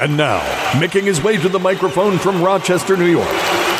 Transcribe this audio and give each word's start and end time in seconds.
And 0.00 0.16
now, 0.16 0.40
making 0.78 1.06
his 1.06 1.20
way 1.20 1.38
to 1.38 1.48
the 1.48 1.58
microphone 1.58 2.18
from 2.18 2.40
Rochester, 2.40 2.96
New 2.96 3.10
York, 3.10 3.28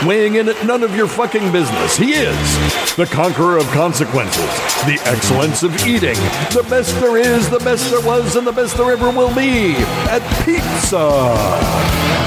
weighing 0.05 0.35
in 0.35 0.49
at 0.49 0.67
none 0.67 0.83
of 0.83 0.97
your 0.97 1.07
fucking 1.07 1.53
business, 1.53 1.97
he 1.97 2.13
is 2.13 2.97
the 2.97 3.07
conqueror 3.07 3.57
of 3.57 3.65
consequences, 3.67 4.45
the 4.85 4.99
excellence 5.05 5.63
of 5.63 5.73
eating, 5.87 6.17
the 6.53 6.67
best 6.69 6.99
there 6.99 7.17
is, 7.19 7.49
the 7.49 7.61
best 7.61 7.89
there 7.91 8.01
was, 8.01 8.35
and 8.35 8.45
the 8.45 8.53
best 8.53 8.77
there 8.77 8.91
ever 8.91 9.13
will 9.13 9.33
be 9.33 9.77
at 10.11 10.23
pizza. 10.45 11.09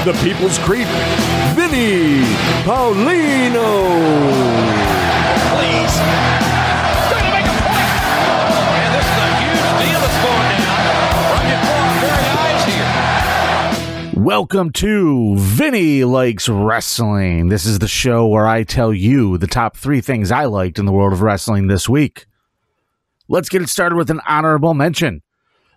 The 0.06 0.18
People's 0.24 0.58
Creep, 0.60 0.88
Vinnie 1.54 2.24
Paulino. 2.64 3.62
please. 5.52 6.41
Welcome 14.22 14.70
to 14.74 15.34
Vinnie 15.36 16.04
Likes 16.04 16.48
Wrestling. 16.48 17.48
This 17.48 17.66
is 17.66 17.80
the 17.80 17.88
show 17.88 18.24
where 18.28 18.46
I 18.46 18.62
tell 18.62 18.94
you 18.94 19.36
the 19.36 19.48
top 19.48 19.76
three 19.76 20.00
things 20.00 20.30
I 20.30 20.44
liked 20.44 20.78
in 20.78 20.86
the 20.86 20.92
world 20.92 21.12
of 21.12 21.22
wrestling 21.22 21.66
this 21.66 21.88
week. 21.88 22.26
Let's 23.26 23.48
get 23.48 23.62
it 23.62 23.68
started 23.68 23.96
with 23.96 24.10
an 24.10 24.20
honorable 24.28 24.74
mention. 24.74 25.22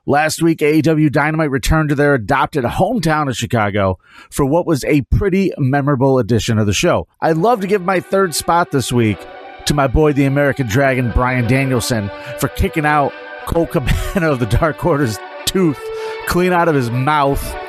Last 0.05 0.43
week, 0.43 0.59
AEW 0.59 1.11
Dynamite 1.11 1.49
returned 1.49 1.89
to 1.89 1.95
their 1.95 2.13
adopted 2.13 2.63
hometown 2.65 3.27
of 3.27 3.35
Chicago 3.35 3.97
for 4.29 4.45
what 4.45 4.67
was 4.67 4.85
a 4.85 5.01
pretty 5.01 5.51
memorable 5.57 6.19
edition 6.19 6.59
of 6.59 6.67
the 6.67 6.73
show. 6.73 7.07
I'd 7.21 7.37
love 7.37 7.61
to 7.61 7.67
give 7.67 7.81
my 7.81 7.99
third 7.99 8.35
spot 8.35 8.69
this 8.69 8.93
week 8.93 9.17
to 9.65 9.73
my 9.73 9.87
boy, 9.87 10.13
the 10.13 10.25
American 10.25 10.67
Dragon, 10.67 11.09
Bryan 11.09 11.47
Danielson, 11.47 12.11
for 12.37 12.49
kicking 12.49 12.85
out 12.85 13.11
Colt 13.47 13.71
Cabana 13.71 14.31
of 14.31 14.39
the 14.39 14.45
Dark 14.45 14.85
Order's 14.85 15.17
tooth 15.47 15.81
clean 16.27 16.53
out 16.53 16.67
of 16.67 16.75
his 16.75 16.91
mouth 16.91 17.64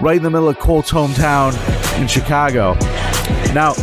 right 0.00 0.16
in 0.16 0.22
the 0.22 0.30
middle 0.30 0.48
of 0.48 0.58
Colt's 0.58 0.90
hometown 0.90 1.52
in 2.00 2.06
Chicago. 2.06 2.74
Now, 3.52 3.74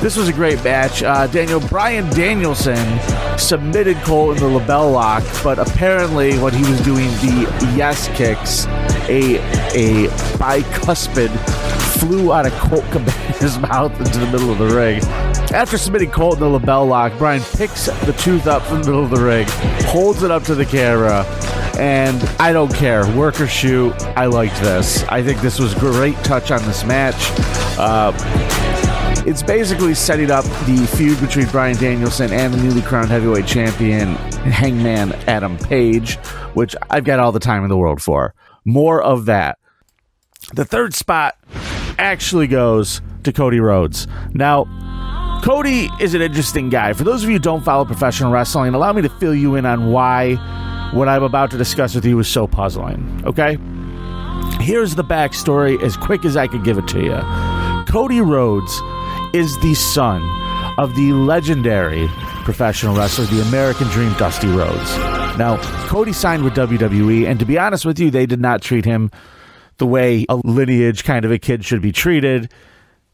this 0.00 0.16
was 0.16 0.28
a 0.28 0.32
great 0.32 0.62
match. 0.62 1.02
Uh, 1.02 1.26
Daniel 1.26 1.60
Bryan 1.60 2.08
Danielson 2.10 2.98
submitted 3.38 3.96
Colt 3.98 4.36
in 4.36 4.42
the 4.42 4.60
LeBell 4.60 4.92
Lock, 4.92 5.24
but 5.42 5.58
apparently, 5.58 6.38
when 6.38 6.54
he 6.54 6.68
was 6.68 6.80
doing 6.82 7.08
the 7.16 7.74
yes 7.76 8.08
kicks, 8.16 8.66
a 9.08 9.36
a 9.74 10.08
bicuspid 10.38 11.30
flew 11.98 12.32
out 12.32 12.46
of 12.46 12.52
Colt 12.54 12.84
Cabana's 12.90 13.58
mouth 13.70 13.98
into 14.00 14.18
the 14.18 14.26
middle 14.26 14.50
of 14.50 14.58
the 14.58 14.74
ring. 14.74 15.02
After 15.52 15.78
submitting 15.78 16.10
Colt 16.10 16.34
in 16.34 16.40
the 16.40 16.58
LeBell 16.58 16.88
Lock, 16.88 17.16
Bryan 17.18 17.42
picks 17.42 17.86
the 17.86 18.14
tooth 18.18 18.46
up 18.46 18.62
from 18.62 18.82
the 18.82 18.86
middle 18.86 19.04
of 19.04 19.10
the 19.10 19.20
ring, 19.20 19.46
holds 19.86 20.22
it 20.22 20.30
up 20.30 20.42
to 20.44 20.54
the 20.54 20.66
camera, 20.66 21.24
and 21.78 22.22
I 22.40 22.52
don't 22.52 22.74
care. 22.74 23.06
Work 23.16 23.40
or 23.40 23.46
shoot. 23.46 23.92
I 24.16 24.26
liked 24.26 24.56
this. 24.60 25.04
I 25.04 25.22
think 25.22 25.40
this 25.40 25.58
was 25.58 25.74
great 25.74 26.16
touch 26.24 26.50
on 26.50 26.62
this 26.64 26.84
match. 26.84 27.14
Uh, 27.78 28.12
it's 29.26 29.42
basically 29.42 29.94
setting 29.94 30.30
up 30.30 30.44
the 30.44 30.88
feud 30.96 31.20
between 31.20 31.46
Bryan 31.48 31.76
Danielson 31.76 32.32
and 32.32 32.54
the 32.54 32.58
newly 32.58 32.80
crowned 32.82 33.10
heavyweight 33.10 33.46
champion 33.46 34.14
Hangman 34.14 35.12
Adam 35.26 35.58
Page, 35.58 36.14
which 36.54 36.76
I've 36.90 37.04
got 37.04 37.18
all 37.18 37.32
the 37.32 37.40
time 37.40 37.62
in 37.62 37.68
the 37.68 37.76
world 37.76 38.00
for. 38.00 38.34
More 38.64 39.02
of 39.02 39.26
that. 39.26 39.58
The 40.54 40.64
third 40.64 40.94
spot 40.94 41.36
actually 41.98 42.46
goes 42.46 43.00
to 43.24 43.32
Cody 43.32 43.60
Rhodes. 43.60 44.06
Now, 44.34 44.64
Cody 45.44 45.88
is 46.00 46.14
an 46.14 46.22
interesting 46.22 46.70
guy. 46.70 46.92
For 46.92 47.04
those 47.04 47.22
of 47.22 47.28
you 47.28 47.36
who 47.36 47.40
don't 47.40 47.64
follow 47.64 47.84
professional 47.84 48.32
wrestling, 48.32 48.74
allow 48.74 48.92
me 48.92 49.02
to 49.02 49.08
fill 49.08 49.34
you 49.34 49.54
in 49.54 49.66
on 49.66 49.92
why 49.92 50.36
what 50.92 51.08
I'm 51.08 51.22
about 51.22 51.50
to 51.50 51.58
discuss 51.58 51.94
with 51.94 52.04
you 52.04 52.18
is 52.18 52.28
so 52.28 52.46
puzzling. 52.46 53.22
Okay? 53.26 53.58
Here's 54.60 54.94
the 54.94 55.04
backstory 55.04 55.80
as 55.82 55.96
quick 55.96 56.24
as 56.24 56.36
I 56.36 56.46
could 56.46 56.64
give 56.64 56.78
it 56.78 56.88
to 56.88 57.02
you. 57.02 57.92
Cody 57.92 58.20
Rhodes 58.20 58.72
is 59.34 59.58
the 59.60 59.74
son 59.74 60.22
of 60.78 60.94
the 60.96 61.12
legendary 61.12 62.08
professional 62.44 62.96
wrestler, 62.96 63.26
the 63.26 63.42
American 63.42 63.88
Dream, 63.88 64.12
Dusty 64.14 64.48
Rhodes. 64.48 64.96
Now, 65.36 65.58
Cody 65.86 66.12
signed 66.12 66.44
with 66.44 66.54
WWE, 66.54 67.26
and 67.26 67.38
to 67.38 67.44
be 67.44 67.58
honest 67.58 67.84
with 67.84 67.98
you, 67.98 68.10
they 68.10 68.26
did 68.26 68.40
not 68.40 68.62
treat 68.62 68.84
him 68.84 69.10
the 69.78 69.86
way 69.86 70.26
a 70.28 70.36
lineage 70.36 71.04
kind 71.04 71.24
of 71.24 71.30
a 71.30 71.38
kid 71.38 71.64
should 71.64 71.82
be 71.82 71.92
treated. 71.92 72.52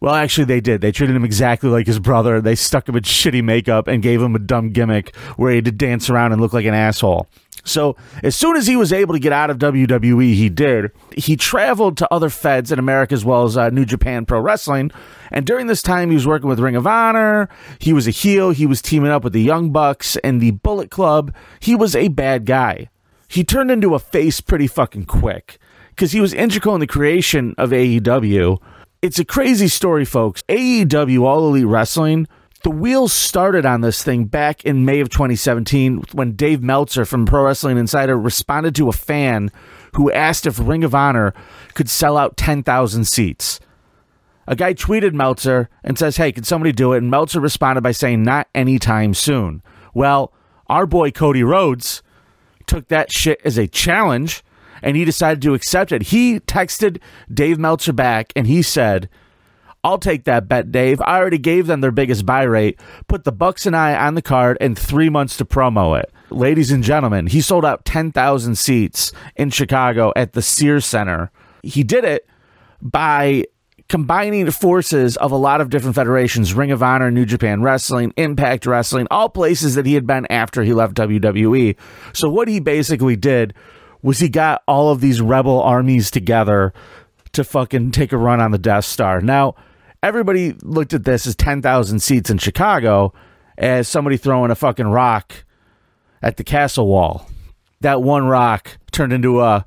Well, 0.00 0.15
actually, 0.17 0.47
they 0.47 0.61
did. 0.61 0.81
They 0.81 0.91
treated 0.91 1.15
him 1.15 1.25
exactly 1.25 1.71
like 1.71 1.87
his 1.87 2.00
brother. 2.00 2.41
They 2.41 2.56
stuck 2.56 2.89
him 2.89 2.97
in 2.97 3.03
shitty 3.05 3.45
makeup 3.45 3.87
and 3.87 4.03
gave 4.03 4.21
him 4.21 4.34
a 4.34 4.41
dumb 4.41 4.71
gimmick 4.71 5.15
where 5.37 5.50
he 5.50 5.56
had 5.56 5.65
to 5.67 5.73
dance 5.73 6.11
around 6.11 6.33
and 6.33 6.41
look 6.41 6.53
like 6.53 6.67
an 6.67 6.75
asshole. 6.75 7.28
So, 7.65 7.95
as 8.25 8.34
soon 8.34 8.56
as 8.56 8.67
he 8.67 8.75
was 8.75 8.93
able 8.93 9.15
to 9.15 9.21
get 9.21 9.33
out 9.33 9.49
of 9.49 9.59
WWE, 9.59 10.34
he 10.34 10.49
did. 10.49 10.91
He 11.17 11.37
traveled 11.37 11.97
to 11.99 12.12
other 12.12 12.28
feds 12.28 12.73
in 12.73 12.81
America 12.81 13.15
as 13.15 13.25
well 13.25 13.44
as 13.44 13.56
uh, 13.56 13.71
New 13.71 13.84
Japan 13.84 14.27
Pro 14.27 14.41
Wrestling. 14.41 14.91
And 15.31 15.47
during 15.47 15.69
this 15.69 15.83
time, 15.83 16.09
he 16.09 16.17
was 16.17 16.27
working 16.27 16.49
with 16.49 16.59
Ring 16.59 16.75
of 16.75 16.89
Honor. 16.89 17.49
He 17.79 17.93
was 17.93 18.09
a 18.09 18.11
heel. 18.11 18.50
He 18.50 18.67
was 18.67 18.83
teaming 18.83 19.12
up 19.12 19.23
with 19.23 19.33
the 19.33 19.43
Young 19.43 19.71
Bucks 19.71 20.17
and 20.25 20.41
the 20.41 20.50
Bullet 20.50 20.91
Club. 20.91 21.33
He 21.61 21.77
was 21.77 21.94
a 21.94 22.09
bad 22.09 22.44
guy. 22.44 22.91
He 23.29 23.44
turned 23.44 23.71
into 23.71 23.94
a 23.94 24.00
face 24.00 24.41
pretty 24.41 24.67
fucking 24.67 25.06
quick 25.06 25.59
because 25.95 26.13
he 26.13 26.21
was 26.21 26.33
integral 26.33 26.75
in 26.75 26.81
the 26.81 26.87
creation 26.87 27.55
of 27.59 27.71
AEW. 27.71 28.59
It's 29.03 29.19
a 29.19 29.25
crazy 29.25 29.69
story, 29.69 30.05
folks. 30.05 30.43
AEW, 30.49 31.23
All 31.23 31.49
Elite 31.49 31.67
Wrestling, 31.67 32.27
the 32.63 32.71
wheels 32.71 33.13
started 33.13 33.67
on 33.67 33.81
this 33.81 34.03
thing 34.03 34.25
back 34.25 34.65
in 34.65 34.85
May 34.85 35.01
of 35.01 35.11
2017 35.11 36.05
when 36.13 36.33
Dave 36.33 36.63
Meltzer 36.63 37.05
from 37.05 37.27
Pro 37.27 37.45
Wrestling 37.45 37.79
Insider 37.79 38.17
responded 38.17 38.75
to 38.77 38.89
a 38.89 38.93
fan 38.93 39.51
who 39.95 40.11
asked 40.13 40.47
if 40.47 40.59
Ring 40.59 40.85
of 40.85 40.95
Honor 40.95 41.35
could 41.75 41.91
sell 41.91 42.17
out 42.17 42.37
10,000 42.37 43.05
seats. 43.07 43.61
A 44.47 44.57
guy 44.57 44.75
tweeted 44.75 45.13
Meltzer 45.13 45.69
and 45.85 45.99
says, 45.99 46.17
Hey, 46.17 46.33
can 46.33 46.45
somebody 46.45 46.73
do 46.73 46.93
it? 46.93 46.99
And 46.99 47.11
Meltzer 47.11 47.41
responded 47.41 47.83
by 47.83 47.93
saying, 47.93 48.23
Not 48.23 48.49
anytime 48.55 49.15
soon. 49.15 49.63
Well, 49.95 50.33
our 50.69 50.87
boy 50.87 51.11
Cody 51.11 51.43
Rhodes 51.43 52.03
took 52.67 52.89
that 52.89 53.13
shit 53.13 53.41
as 53.45 53.59
a 53.59 53.67
challenge 53.67 54.43
and 54.82 54.97
he 54.97 55.04
decided 55.04 55.43
to 55.43 55.54
accept 55.54 55.93
it. 55.93 56.03
He 56.03 56.41
texted 56.41 57.00
Dave 57.32 57.59
Meltzer 57.59 57.93
back 57.93 58.32
and 58.37 58.47
he 58.47 58.62
said, 58.62 59.09
I'll 59.84 59.98
take 59.98 60.25
that 60.25 60.48
bet, 60.48 60.70
Dave. 60.70 61.00
I 61.00 61.19
already 61.19 61.38
gave 61.38 61.66
them 61.66 61.81
their 61.81 61.91
biggest 61.91 62.25
buy 62.25 62.43
rate, 62.43 62.78
put 63.09 63.25
the 63.25 63.32
Bucks 63.32 63.66
and 63.66 63.75
I 63.75 63.94
on 63.97 64.15
the 64.15 64.22
card, 64.22 64.56
and 64.60 64.78
three 64.78 65.09
months 65.09 65.37
to 65.38 65.44
promo 65.44 66.00
it. 66.00 66.12
Ladies 66.31 66.70
and 66.70 66.84
gentlemen, 66.84 67.26
he 67.26 67.41
sold 67.41 67.65
out 67.65 67.84
10,000 67.84 68.56
seats 68.56 69.12
in 69.37 69.50
Chicago 69.50 70.12
at 70.15 70.32
the 70.32 70.43
Sears 70.43 70.87
Center. 70.87 71.32
He 71.64 71.82
did 71.82 72.04
it 72.04 72.28
by 72.81 73.44
combining 73.88 74.47
the 74.47 74.53
forces 74.53 75.16
of 75.19 75.32
a 75.32 75.37
lot 75.37 75.60
of 75.60 75.69
different 75.69 75.97
federations 75.97 76.54
Ring 76.54 76.70
of 76.70 76.82
Honor, 76.82 77.10
New 77.10 77.26
Japan 77.26 77.60
Wrestling, 77.60 78.12
Impact 78.16 78.64
Wrestling, 78.64 79.06
all 79.10 79.28
places 79.28 79.75
that 79.75 79.84
he 79.84 79.94
had 79.94 80.06
been 80.06 80.26
after 80.31 80.62
he 80.62 80.72
left 80.72 80.94
WWE. 80.94 81.76
So, 82.14 82.31
what 82.31 82.49
he 82.49 82.60
basically 82.60 83.16
did 83.16 83.53
was 84.03 84.19
he 84.19 84.29
got 84.29 84.63
all 84.67 84.91
of 84.91 85.01
these 85.01 85.21
rebel 85.21 85.61
armies 85.61 86.11
together 86.11 86.73
to 87.33 87.45
fucking 87.45 87.93
take 87.93 88.13
a 88.13 88.17
run 88.17 88.41
on 88.41 88.51
the 88.51 88.59
Death 88.59 88.85
Star. 88.85 89.21
Now, 89.21 89.55
everybody 90.03 90.53
looked 90.63 90.93
at 90.93 91.05
this 91.05 91.27
as 91.27 91.37
10,000 91.37 92.01
seats 92.01 92.31
in 92.31 92.39
Chicago 92.39 93.12
as 93.57 93.89
somebody 93.89 94.17
throwing 94.17 94.51
a 94.51 94.55
fucking 94.55 94.89
rock 94.89 95.45
at 96.21 96.37
the 96.37 96.45
castle 96.45 96.87
wall. 96.87 97.29
That 97.81 98.03
one 98.03 98.27
rock 98.27 98.79
turned 98.91 99.12
into 99.12 99.41
a 99.41 99.67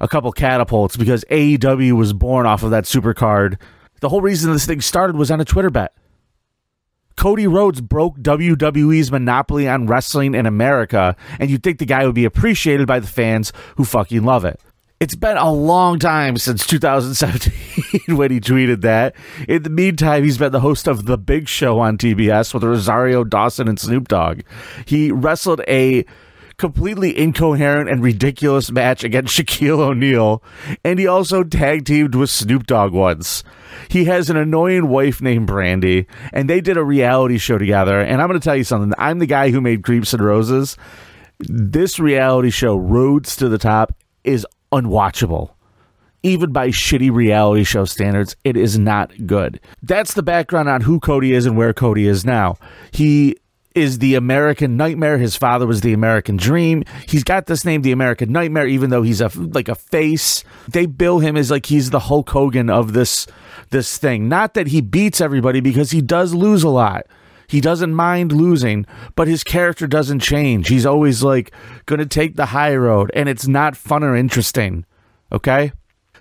a 0.00 0.08
couple 0.08 0.32
catapults 0.32 0.96
because 0.96 1.24
AEW 1.30 1.92
was 1.92 2.12
born 2.12 2.44
off 2.44 2.64
of 2.64 2.72
that 2.72 2.84
supercard. 2.84 3.56
The 4.00 4.08
whole 4.08 4.20
reason 4.20 4.52
this 4.52 4.66
thing 4.66 4.80
started 4.80 5.14
was 5.14 5.30
on 5.30 5.40
a 5.40 5.44
Twitter 5.44 5.70
bet. 5.70 5.94
Cody 7.16 7.46
Rhodes 7.46 7.80
broke 7.80 8.18
WWE's 8.18 9.10
monopoly 9.10 9.68
on 9.68 9.86
wrestling 9.86 10.34
in 10.34 10.46
America, 10.46 11.16
and 11.38 11.50
you'd 11.50 11.62
think 11.62 11.78
the 11.78 11.86
guy 11.86 12.04
would 12.06 12.14
be 12.14 12.24
appreciated 12.24 12.86
by 12.86 13.00
the 13.00 13.06
fans 13.06 13.52
who 13.76 13.84
fucking 13.84 14.24
love 14.24 14.44
it. 14.44 14.60
It's 15.02 15.16
been 15.16 15.36
a 15.36 15.52
long 15.52 15.98
time 15.98 16.36
since 16.36 16.64
2017 16.64 18.16
when 18.16 18.30
he 18.30 18.38
tweeted 18.38 18.82
that. 18.82 19.16
In 19.48 19.64
the 19.64 19.70
meantime, 19.70 20.22
he's 20.22 20.38
been 20.38 20.52
the 20.52 20.60
host 20.60 20.86
of 20.86 21.06
The 21.06 21.18
Big 21.18 21.48
Show 21.48 21.80
on 21.80 21.98
TBS 21.98 22.54
with 22.54 22.62
Rosario 22.62 23.24
Dawson 23.24 23.66
and 23.66 23.80
Snoop 23.80 24.06
Dogg. 24.06 24.42
He 24.86 25.10
wrestled 25.10 25.60
a 25.66 26.04
completely 26.62 27.18
incoherent 27.18 27.90
and 27.90 28.04
ridiculous 28.04 28.70
match 28.70 29.02
against 29.02 29.36
Shaquille 29.36 29.80
O'Neal, 29.80 30.42
and 30.84 31.00
he 31.00 31.08
also 31.08 31.42
tag 31.42 31.84
teamed 31.84 32.14
with 32.14 32.30
Snoop 32.30 32.68
Dogg 32.68 32.92
once. 32.92 33.42
He 33.88 34.04
has 34.04 34.30
an 34.30 34.36
annoying 34.36 34.88
wife 34.88 35.20
named 35.20 35.48
Brandi, 35.48 36.06
and 36.32 36.48
they 36.48 36.60
did 36.60 36.76
a 36.76 36.84
reality 36.84 37.36
show 37.36 37.58
together. 37.58 38.00
And 38.00 38.22
I'm 38.22 38.28
going 38.28 38.38
to 38.38 38.44
tell 38.44 38.56
you 38.56 38.62
something. 38.62 38.92
I'm 38.96 39.18
the 39.18 39.26
guy 39.26 39.50
who 39.50 39.60
made 39.60 39.82
Creeps 39.82 40.14
and 40.14 40.24
Roses. 40.24 40.76
This 41.40 41.98
reality 41.98 42.50
show, 42.50 42.76
Rhodes 42.76 43.34
to 43.36 43.48
the 43.48 43.58
Top, 43.58 43.92
is 44.22 44.46
unwatchable. 44.70 45.50
Even 46.22 46.52
by 46.52 46.68
shitty 46.68 47.12
reality 47.12 47.64
show 47.64 47.84
standards, 47.84 48.36
it 48.44 48.56
is 48.56 48.78
not 48.78 49.10
good. 49.26 49.58
That's 49.82 50.14
the 50.14 50.22
background 50.22 50.68
on 50.68 50.82
who 50.82 51.00
Cody 51.00 51.32
is 51.32 51.44
and 51.44 51.56
where 51.56 51.72
Cody 51.72 52.06
is 52.06 52.24
now. 52.24 52.56
He 52.92 53.36
is 53.74 53.98
the 53.98 54.14
American 54.14 54.76
Nightmare. 54.76 55.18
His 55.18 55.36
father 55.36 55.66
was 55.66 55.80
the 55.80 55.92
American 55.92 56.36
Dream. 56.36 56.84
He's 57.08 57.24
got 57.24 57.46
this 57.46 57.64
name, 57.64 57.82
the 57.82 57.92
American 57.92 58.32
Nightmare, 58.32 58.66
even 58.66 58.90
though 58.90 59.02
he's 59.02 59.20
a 59.20 59.30
like 59.34 59.68
a 59.68 59.74
face. 59.74 60.44
They 60.68 60.86
bill 60.86 61.18
him 61.18 61.36
as 61.36 61.50
like 61.50 61.66
he's 61.66 61.90
the 61.90 62.00
Hulk 62.00 62.30
Hogan 62.30 62.70
of 62.70 62.92
this 62.92 63.26
this 63.70 63.98
thing. 63.98 64.28
Not 64.28 64.54
that 64.54 64.68
he 64.68 64.80
beats 64.80 65.20
everybody 65.20 65.60
because 65.60 65.90
he 65.90 66.00
does 66.00 66.34
lose 66.34 66.62
a 66.62 66.68
lot. 66.68 67.06
He 67.48 67.60
doesn't 67.60 67.94
mind 67.94 68.32
losing, 68.32 68.86
but 69.14 69.28
his 69.28 69.44
character 69.44 69.86
doesn't 69.86 70.20
change. 70.20 70.68
He's 70.68 70.86
always 70.86 71.22
like 71.22 71.52
going 71.84 71.98
to 71.98 72.06
take 72.06 72.36
the 72.36 72.46
high 72.46 72.74
road, 72.74 73.10
and 73.14 73.28
it's 73.28 73.46
not 73.46 73.76
fun 73.76 74.02
or 74.02 74.16
interesting. 74.16 74.86
Okay? 75.30 75.72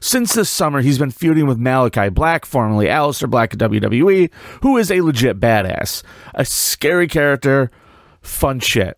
Since 0.04 0.34
this 0.34 0.50
summer, 0.50 0.82
he's 0.82 0.98
been 0.98 1.12
feuding 1.12 1.46
with 1.46 1.60
Malakai 1.60 2.12
Black, 2.12 2.44
formerly 2.44 2.88
Aleister 2.88 3.30
Black 3.30 3.54
at 3.54 3.60
WWE, 3.60 4.32
who 4.64 4.78
is 4.78 4.92
a 4.92 5.02
legit 5.02 5.40
badass. 5.40 6.02
A 6.34 6.44
scary 6.44 7.08
character, 7.08 7.70
fun 8.20 8.60
shit. 8.60 8.98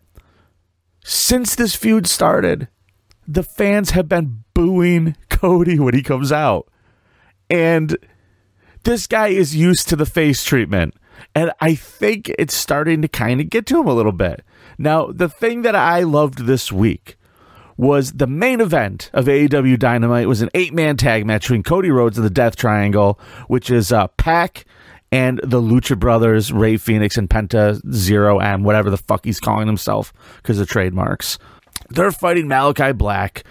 Since 1.04 1.56
this 1.56 1.76
feud 1.76 2.06
started, 2.06 2.68
the 3.28 3.42
fans 3.42 3.90
have 3.90 4.08
been 4.08 4.44
booing 4.54 5.14
Cody 5.28 5.78
when 5.78 5.92
he 5.92 6.02
comes 6.02 6.32
out. 6.32 6.68
And 7.50 7.98
this 8.84 9.06
guy 9.06 9.28
is 9.28 9.54
used 9.54 9.90
to 9.90 9.96
the 9.96 10.06
face 10.06 10.42
treatment. 10.42 10.94
And 11.34 11.52
I 11.60 11.74
think 11.74 12.32
it's 12.38 12.54
starting 12.54 13.02
to 13.02 13.08
kind 13.08 13.42
of 13.42 13.50
get 13.50 13.66
to 13.66 13.80
him 13.80 13.88
a 13.88 13.94
little 13.94 14.10
bit. 14.10 14.42
Now, 14.78 15.08
the 15.08 15.28
thing 15.28 15.62
that 15.62 15.76
I 15.76 16.00
loved 16.00 16.46
this 16.46 16.72
week 16.72 17.18
was 17.76 18.12
the 18.12 18.26
main 18.26 18.60
event 18.60 19.10
of 19.12 19.26
AEW 19.26 19.78
Dynamite 19.78 20.28
was 20.28 20.42
an 20.42 20.50
eight 20.54 20.72
man 20.72 20.96
tag 20.96 21.26
match 21.26 21.42
between 21.42 21.62
Cody 21.62 21.90
Rhodes 21.90 22.16
and 22.16 22.24
the 22.24 22.30
Death 22.30 22.56
Triangle, 22.56 23.18
which 23.48 23.70
is 23.70 23.92
uh, 23.92 24.08
Pac 24.08 24.64
and 25.10 25.40
the 25.42 25.60
Lucha 25.60 25.98
Brothers, 25.98 26.52
Rey 26.52 26.76
Fenix 26.76 27.16
and 27.16 27.28
Penta 27.28 27.80
Zero 27.92 28.38
M, 28.38 28.62
whatever 28.62 28.90
the 28.90 28.96
fuck 28.96 29.24
he's 29.24 29.40
calling 29.40 29.66
himself 29.66 30.12
because 30.36 30.58
of 30.58 30.68
trademarks. 30.68 31.38
They're 31.90 32.12
fighting 32.12 32.46
Malakai 32.46 32.96
Black, 32.96 33.44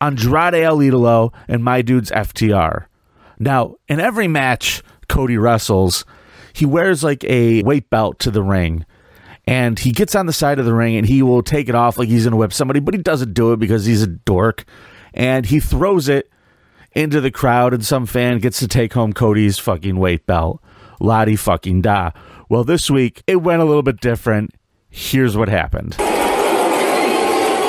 Andrade 0.00 0.62
El 0.62 0.78
Idolo, 0.78 1.32
and 1.48 1.64
my 1.64 1.82
dude's 1.82 2.10
FTR. 2.10 2.86
Now, 3.38 3.76
in 3.88 4.00
every 4.00 4.28
match 4.28 4.82
Cody 5.08 5.38
wrestles, 5.38 6.04
he 6.52 6.66
wears 6.66 7.04
like 7.04 7.22
a 7.24 7.62
weight 7.62 7.90
belt 7.90 8.18
to 8.20 8.30
the 8.30 8.42
ring 8.42 8.84
and 9.46 9.78
he 9.78 9.92
gets 9.92 10.14
on 10.14 10.26
the 10.26 10.32
side 10.32 10.58
of 10.58 10.64
the 10.64 10.74
ring 10.74 10.96
and 10.96 11.06
he 11.06 11.22
will 11.22 11.42
take 11.42 11.68
it 11.68 11.74
off 11.74 11.98
like 11.98 12.08
he's 12.08 12.24
going 12.24 12.32
to 12.32 12.36
whip 12.36 12.52
somebody, 12.52 12.80
but 12.80 12.94
he 12.94 13.02
doesn't 13.02 13.34
do 13.34 13.52
it 13.52 13.58
because 13.58 13.84
he's 13.84 14.02
a 14.02 14.06
dork. 14.06 14.64
And 15.14 15.46
he 15.46 15.60
throws 15.60 16.08
it 16.08 16.30
into 16.92 17.20
the 17.20 17.30
crowd, 17.30 17.74
and 17.74 17.84
some 17.84 18.06
fan 18.06 18.38
gets 18.38 18.58
to 18.58 18.68
take 18.68 18.94
home 18.94 19.12
Cody's 19.12 19.58
fucking 19.58 19.96
weight 19.96 20.26
belt. 20.26 20.62
Lottie 20.98 21.36
fucking 21.36 21.82
da. 21.82 22.10
Well, 22.48 22.64
this 22.64 22.90
week 22.90 23.22
it 23.26 23.36
went 23.36 23.62
a 23.62 23.64
little 23.64 23.82
bit 23.82 24.00
different. 24.00 24.54
Here's 24.88 25.36
what 25.36 25.48
happened. 25.48 25.96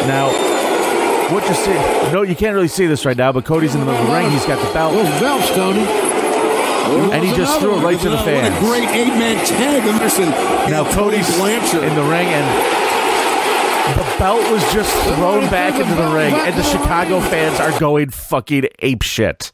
Now, 0.08 0.30
what 1.34 1.48
you 1.48 1.54
see? 1.56 1.74
No, 2.14 2.22
you 2.22 2.36
can't 2.36 2.56
really 2.56 2.70
see 2.70 2.86
this 2.86 3.06
right 3.06 3.18
now, 3.18 3.34
but 3.34 3.44
Cody's 3.44 3.74
in 3.74 3.82
the 3.82 3.86
middle 3.86 4.02
of 4.02 4.08
the 4.08 4.14
ring. 4.14 4.30
He's 4.32 4.46
got 4.46 4.66
the 4.66 4.74
belt. 4.74 4.94
Those 4.94 5.20
belts, 5.20 5.50
Cody. 5.52 6.07
And 7.12 7.24
he 7.24 7.34
just 7.36 7.60
threw 7.60 7.78
it 7.78 7.84
right 7.84 8.00
to 8.00 8.10
the 8.10 8.18
fans. 8.18 8.54
What 8.64 8.78
a 8.80 8.86
great 8.86 8.90
eight-man 8.90 9.46
tag. 9.46 9.88
Emerson. 9.88 10.30
Now 10.72 10.90
Cody's 10.94 11.30
Blanchard. 11.38 11.84
in 11.84 11.96
the 11.96 12.04
ring, 12.04 12.28
and 12.28 13.98
the 14.00 14.18
belt 14.20 14.52
was 14.52 14.62
just 14.74 14.94
thrown 15.16 15.50
back 15.50 15.80
into 15.80 15.96
the 15.96 16.10
ring, 16.14 16.34
and 16.34 16.56
the 16.56 16.64
Chicago 16.64 17.20
fans 17.22 17.60
are 17.60 17.78
going 17.80 18.10
fucking 18.10 18.68
ape 18.80 19.02
shit. 19.04 19.52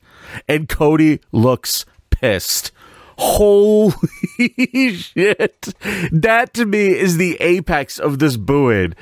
And 0.48 0.68
Cody 0.68 1.20
looks 1.32 1.86
pissed. 2.10 2.72
Holy 3.18 3.94
shit. 4.96 5.74
That 6.12 6.52
to 6.56 6.66
me 6.66 6.88
is 6.88 7.18
the 7.18 7.38
apex 7.40 8.00
of 8.00 8.18
this 8.20 8.38
booing. 8.38 8.96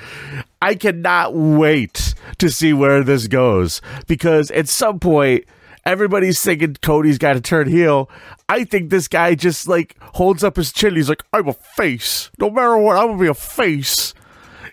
I 0.62 0.76
cannot 0.76 1.34
wait 1.34 2.14
to 2.40 2.50
see 2.50 2.74
where 2.74 3.04
this 3.04 3.28
goes 3.28 3.82
because 4.08 4.52
at 4.52 4.68
some 4.68 5.00
point 5.00 5.46
everybody's 5.86 6.42
thinking 6.42 6.76
Cody's 6.82 7.18
got 7.18 7.34
to 7.34 7.42
turn 7.42 7.68
heel. 7.68 8.10
I 8.50 8.64
think 8.64 8.90
this 8.90 9.08
guy 9.08 9.36
just 9.36 9.68
like 9.68 9.96
holds 10.02 10.44
up 10.44 10.58
his 10.58 10.72
chin. 10.72 10.96
He's 10.96 11.10
like, 11.10 11.24
I'm 11.34 11.48
a 11.48 11.54
face. 11.54 12.32
No 12.40 12.50
matter 12.50 12.78
what, 12.78 12.98
I'm 12.98 13.08
gonna 13.08 13.20
be 13.20 13.28
a 13.28 13.34
face. 13.34 14.14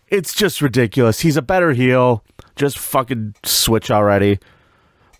It's 0.08 0.34
just 0.34 0.62
ridiculous. 0.62 1.20
He's 1.20 1.36
a 1.36 1.42
better 1.42 1.72
heel. 1.72 2.24
Just 2.56 2.78
fucking 2.78 3.34
switch 3.44 3.90
already. 3.90 4.38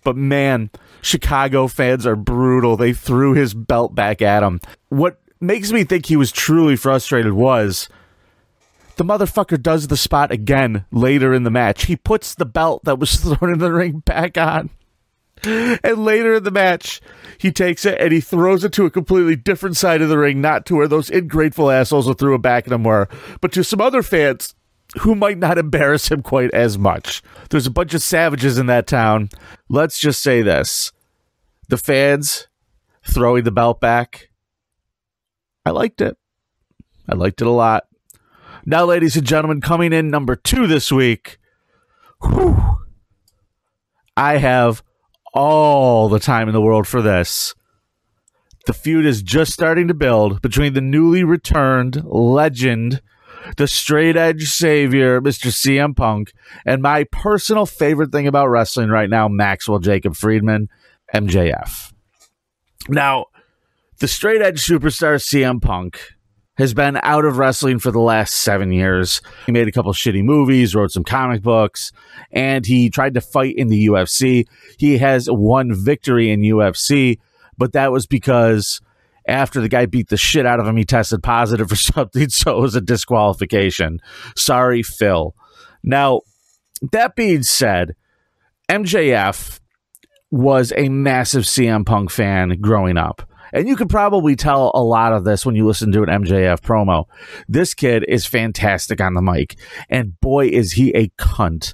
But 0.03 0.15
man, 0.15 0.71
Chicago 1.01 1.67
fans 1.67 2.05
are 2.05 2.15
brutal. 2.15 2.75
They 2.75 2.93
threw 2.93 3.33
his 3.33 3.53
belt 3.53 3.93
back 3.95 4.21
at 4.21 4.43
him. 4.43 4.59
What 4.89 5.19
makes 5.39 5.71
me 5.71 5.83
think 5.83 6.05
he 6.05 6.15
was 6.15 6.31
truly 6.31 6.75
frustrated 6.75 7.33
was 7.33 7.87
the 8.95 9.03
motherfucker 9.05 9.61
does 9.61 9.87
the 9.87 9.97
spot 9.97 10.31
again 10.31 10.85
later 10.91 11.33
in 11.33 11.43
the 11.43 11.51
match. 11.51 11.85
He 11.85 11.95
puts 11.95 12.35
the 12.35 12.45
belt 12.45 12.83
that 12.85 12.99
was 12.99 13.15
thrown 13.21 13.53
in 13.53 13.59
the 13.59 13.71
ring 13.71 13.99
back 13.99 14.37
on. 14.37 14.69
And 15.83 16.03
later 16.03 16.35
in 16.35 16.43
the 16.43 16.51
match, 16.51 17.01
he 17.37 17.51
takes 17.51 17.85
it 17.85 17.99
and 17.99 18.11
he 18.11 18.19
throws 18.19 18.63
it 18.63 18.73
to 18.73 18.85
a 18.85 18.91
completely 18.91 19.35
different 19.35 19.77
side 19.77 20.01
of 20.01 20.09
the 20.09 20.17
ring, 20.17 20.41
not 20.41 20.65
to 20.65 20.75
where 20.75 20.87
those 20.87 21.09
ingrateful 21.09 21.71
assholes 21.71 22.05
who 22.05 22.13
threw 22.13 22.35
it 22.35 22.41
back 22.41 22.67
at 22.67 22.73
him 22.73 22.83
were, 22.83 23.07
but 23.39 23.51
to 23.53 23.63
some 23.63 23.79
other 23.79 24.03
fans 24.03 24.55
who 25.01 25.15
might 25.15 25.37
not 25.37 25.57
embarrass 25.57 26.09
him 26.09 26.21
quite 26.21 26.51
as 26.51 26.77
much. 26.77 27.21
There's 27.49 27.67
a 27.67 27.71
bunch 27.71 27.93
of 27.93 28.01
savages 28.01 28.57
in 28.57 28.65
that 28.65 28.87
town. 28.87 29.29
Let's 29.69 29.99
just 29.99 30.21
say 30.21 30.41
this 30.41 30.91
the 31.69 31.77
fans 31.77 32.47
throwing 33.03 33.43
the 33.43 33.51
belt 33.51 33.79
back, 33.79 34.29
I 35.65 35.71
liked 35.71 36.01
it. 36.01 36.17
I 37.07 37.15
liked 37.15 37.41
it 37.41 37.47
a 37.47 37.51
lot. 37.51 37.85
Now, 38.65 38.85
ladies 38.85 39.15
and 39.15 39.25
gentlemen, 39.25 39.61
coming 39.61 39.93
in 39.93 40.09
number 40.09 40.35
two 40.35 40.67
this 40.67 40.91
week, 40.91 41.37
whew, 42.21 42.81
I 44.17 44.37
have 44.37 44.83
all 45.33 46.09
the 46.09 46.19
time 46.19 46.47
in 46.47 46.53
the 46.53 46.61
world 46.61 46.87
for 46.87 47.01
this. 47.01 47.53
The 48.65 48.73
feud 48.73 49.05
is 49.05 49.21
just 49.21 49.53
starting 49.53 49.87
to 49.87 49.93
build 49.93 50.41
between 50.41 50.73
the 50.73 50.81
newly 50.81 51.23
returned 51.23 52.03
legend, 52.05 53.01
the 53.57 53.67
straight 53.67 54.15
edge 54.15 54.49
savior, 54.49 55.21
Mr. 55.21 55.47
CM 55.51 55.95
Punk, 55.95 56.33
and 56.65 56.81
my 56.81 57.05
personal 57.05 57.65
favorite 57.65 58.11
thing 58.11 58.27
about 58.27 58.47
wrestling 58.47 58.89
right 58.89 59.09
now, 59.09 59.27
Maxwell 59.27 59.79
Jacob 59.79 60.15
Friedman, 60.15 60.69
MJF. 61.13 61.93
Now, 62.87 63.25
the 63.99 64.07
straight 64.07 64.41
edge 64.41 64.65
superstar 64.65 65.15
CM 65.15 65.61
Punk 65.61 65.99
has 66.59 66.73
been 66.73 66.99
out 67.03 67.25
of 67.25 67.37
wrestling 67.37 67.79
for 67.79 67.89
the 67.89 68.01
last 68.01 68.33
seven 68.33 68.71
years. 68.71 69.21
He 69.45 69.51
made 69.51 69.67
a 69.67 69.71
couple 69.71 69.91
shitty 69.93 70.23
movies, 70.23 70.75
wrote 70.75 70.91
some 70.91 71.05
comic 71.05 71.41
books, 71.41 71.91
and 72.31 72.65
he 72.65 72.89
tried 72.89 73.13
to 73.15 73.21
fight 73.21 73.55
in 73.55 73.69
the 73.69 73.87
UFC. 73.87 74.45
He 74.77 74.97
has 74.97 75.27
one 75.27 75.73
victory 75.73 76.29
in 76.29 76.41
UFC, 76.41 77.17
but 77.57 77.71
that 77.71 77.93
was 77.93 78.05
because 78.05 78.81
after 79.25 79.61
the 79.61 79.69
guy 79.69 79.85
beat 79.85 80.09
the 80.09 80.17
shit 80.17 80.45
out 80.45 80.59
of 80.59 80.67
him, 80.67 80.75
he 80.75 80.83
tested 80.83 81.23
positive 81.23 81.69
for 81.69 81.77
something, 81.77 82.29
so 82.29 82.57
it 82.57 82.61
was 82.61 82.75
a 82.75 82.81
disqualification. 82.81 84.01
Sorry, 84.35 84.83
Phil. 84.83 85.33
Now, 85.81 86.21
that 86.91 87.15
being 87.15 87.43
said, 87.43 87.95
MJF 88.69 89.59
was 90.29 90.73
a 90.75 90.89
massive 90.89 91.43
CM 91.43 91.85
Punk 91.85 92.11
fan 92.11 92.59
growing 92.59 92.97
up. 92.97 93.28
And 93.53 93.67
you 93.67 93.75
could 93.75 93.89
probably 93.89 94.35
tell 94.35 94.71
a 94.73 94.83
lot 94.83 95.13
of 95.13 95.23
this 95.23 95.45
when 95.45 95.55
you 95.55 95.65
listen 95.65 95.91
to 95.91 96.03
an 96.03 96.09
MJF 96.09 96.61
promo. 96.61 97.05
This 97.47 97.73
kid 97.73 98.05
is 98.07 98.25
fantastic 98.25 99.01
on 99.01 99.13
the 99.13 99.21
mic. 99.21 99.55
And 99.89 100.19
boy, 100.19 100.47
is 100.47 100.73
he 100.73 100.91
a 100.91 101.09
cunt. 101.17 101.73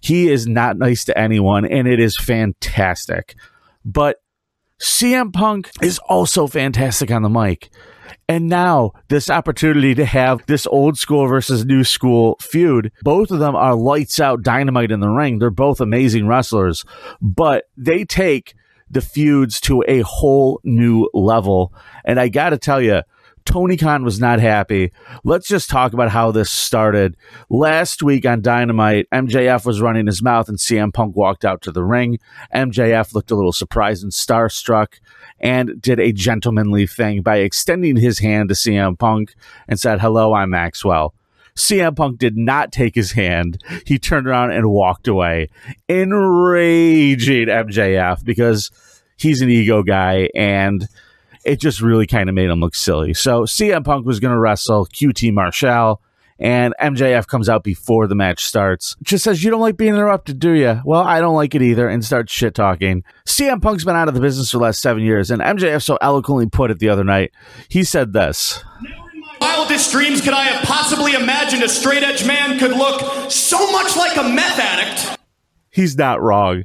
He 0.00 0.28
is 0.28 0.46
not 0.46 0.78
nice 0.78 1.04
to 1.06 1.18
anyone, 1.18 1.64
and 1.64 1.88
it 1.88 1.98
is 1.98 2.16
fantastic. 2.16 3.34
But 3.84 4.20
CM 4.80 5.32
Punk 5.32 5.70
is 5.82 5.98
also 6.08 6.46
fantastic 6.46 7.10
on 7.10 7.22
the 7.22 7.30
mic. 7.30 7.70
And 8.28 8.48
now, 8.48 8.92
this 9.08 9.30
opportunity 9.30 9.94
to 9.94 10.04
have 10.04 10.44
this 10.46 10.66
old 10.66 10.98
school 10.98 11.26
versus 11.26 11.64
new 11.64 11.84
school 11.84 12.36
feud, 12.40 12.92
both 13.02 13.30
of 13.30 13.38
them 13.38 13.54
are 13.54 13.74
lights 13.74 14.18
out 14.18 14.42
dynamite 14.42 14.90
in 14.90 15.00
the 15.00 15.08
ring. 15.08 15.38
They're 15.38 15.50
both 15.50 15.80
amazing 15.80 16.26
wrestlers, 16.26 16.84
but 17.20 17.64
they 17.76 18.04
take 18.04 18.54
the 18.90 19.00
feuds 19.00 19.60
to 19.62 19.84
a 19.88 20.00
whole 20.00 20.60
new 20.64 21.08
level. 21.12 21.72
And 22.04 22.20
I 22.20 22.28
got 22.28 22.50
to 22.50 22.58
tell 22.58 22.80
you, 22.80 23.02
Tony 23.46 23.76
Khan 23.76 24.04
was 24.04 24.18
not 24.20 24.40
happy. 24.40 24.92
Let's 25.24 25.46
just 25.46 25.70
talk 25.70 25.92
about 25.92 26.10
how 26.10 26.32
this 26.32 26.50
started. 26.50 27.16
Last 27.48 28.02
week 28.02 28.26
on 28.26 28.42
Dynamite, 28.42 29.08
MJF 29.10 29.64
was 29.64 29.80
running 29.80 30.06
his 30.06 30.22
mouth 30.22 30.48
and 30.48 30.58
CM 30.58 30.92
Punk 30.92 31.16
walked 31.16 31.44
out 31.44 31.62
to 31.62 31.70
the 31.70 31.84
ring. 31.84 32.18
MJF 32.54 33.14
looked 33.14 33.30
a 33.30 33.36
little 33.36 33.52
surprised 33.52 34.02
and 34.02 34.12
starstruck 34.12 34.98
and 35.38 35.80
did 35.80 36.00
a 36.00 36.12
gentlemanly 36.12 36.86
thing 36.86 37.22
by 37.22 37.36
extending 37.36 37.96
his 37.96 38.18
hand 38.18 38.48
to 38.48 38.54
CM 38.54 38.98
Punk 38.98 39.34
and 39.68 39.78
said, 39.78 40.00
Hello, 40.00 40.34
I'm 40.34 40.50
Maxwell. 40.50 41.14
CM 41.56 41.96
Punk 41.96 42.18
did 42.18 42.36
not 42.36 42.70
take 42.72 42.94
his 42.94 43.12
hand. 43.12 43.62
He 43.86 43.98
turned 43.98 44.26
around 44.28 44.52
and 44.52 44.70
walked 44.70 45.08
away, 45.08 45.48
enraging 45.88 47.48
MJF 47.48 48.24
because 48.24 48.70
he's 49.16 49.40
an 49.40 49.50
ego 49.50 49.82
guy 49.82 50.28
and 50.34 50.86
it 51.44 51.60
just 51.60 51.80
really 51.80 52.06
kind 52.06 52.28
of 52.28 52.34
made 52.34 52.50
him 52.50 52.60
look 52.60 52.74
silly. 52.74 53.14
So 53.14 53.42
CM 53.42 53.84
Punk 53.84 54.04
was 54.04 54.20
going 54.20 54.32
to 54.32 54.38
wrestle 54.38 54.86
QT 54.86 55.32
Marshall 55.32 56.00
And 56.38 56.74
MJF 56.80 57.26
comes 57.26 57.48
out 57.48 57.64
before 57.64 58.06
the 58.06 58.14
match 58.14 58.44
starts. 58.44 58.94
Just 59.02 59.24
says, 59.24 59.42
You 59.42 59.50
don't 59.50 59.60
like 59.60 59.76
being 59.78 59.94
interrupted, 59.94 60.38
do 60.38 60.50
you? 60.52 60.82
Well, 60.84 61.02
I 61.02 61.20
don't 61.20 61.34
like 61.34 61.54
it 61.54 61.62
either, 61.62 61.88
and 61.88 62.04
starts 62.04 62.32
shit 62.32 62.54
talking. 62.54 63.04
CM 63.26 63.62
Punk's 63.62 63.84
been 63.84 63.96
out 63.96 64.08
of 64.08 64.14
the 64.14 64.20
business 64.20 64.50
for 64.50 64.58
the 64.58 64.64
last 64.64 64.80
seven 64.82 65.02
years, 65.02 65.30
and 65.30 65.40
MJF 65.40 65.82
so 65.82 65.96
eloquently 66.02 66.46
put 66.46 66.70
it 66.70 66.78
the 66.78 66.90
other 66.90 67.04
night. 67.04 67.32
He 67.68 67.84
said 67.84 68.12
this 68.12 68.62
wildest 69.56 69.90
dreams 69.90 70.20
could 70.20 70.34
I 70.34 70.44
have 70.44 70.64
possibly 70.64 71.14
imagined 71.14 71.62
a 71.62 71.68
straight 71.68 72.02
edge 72.02 72.26
man 72.26 72.58
could 72.58 72.72
look 72.72 73.30
so 73.30 73.70
much 73.72 73.96
like 73.96 74.16
a 74.16 74.22
meth 74.22 74.58
addict? 74.58 75.18
He's 75.70 75.96
not 75.96 76.20
wrong. 76.20 76.64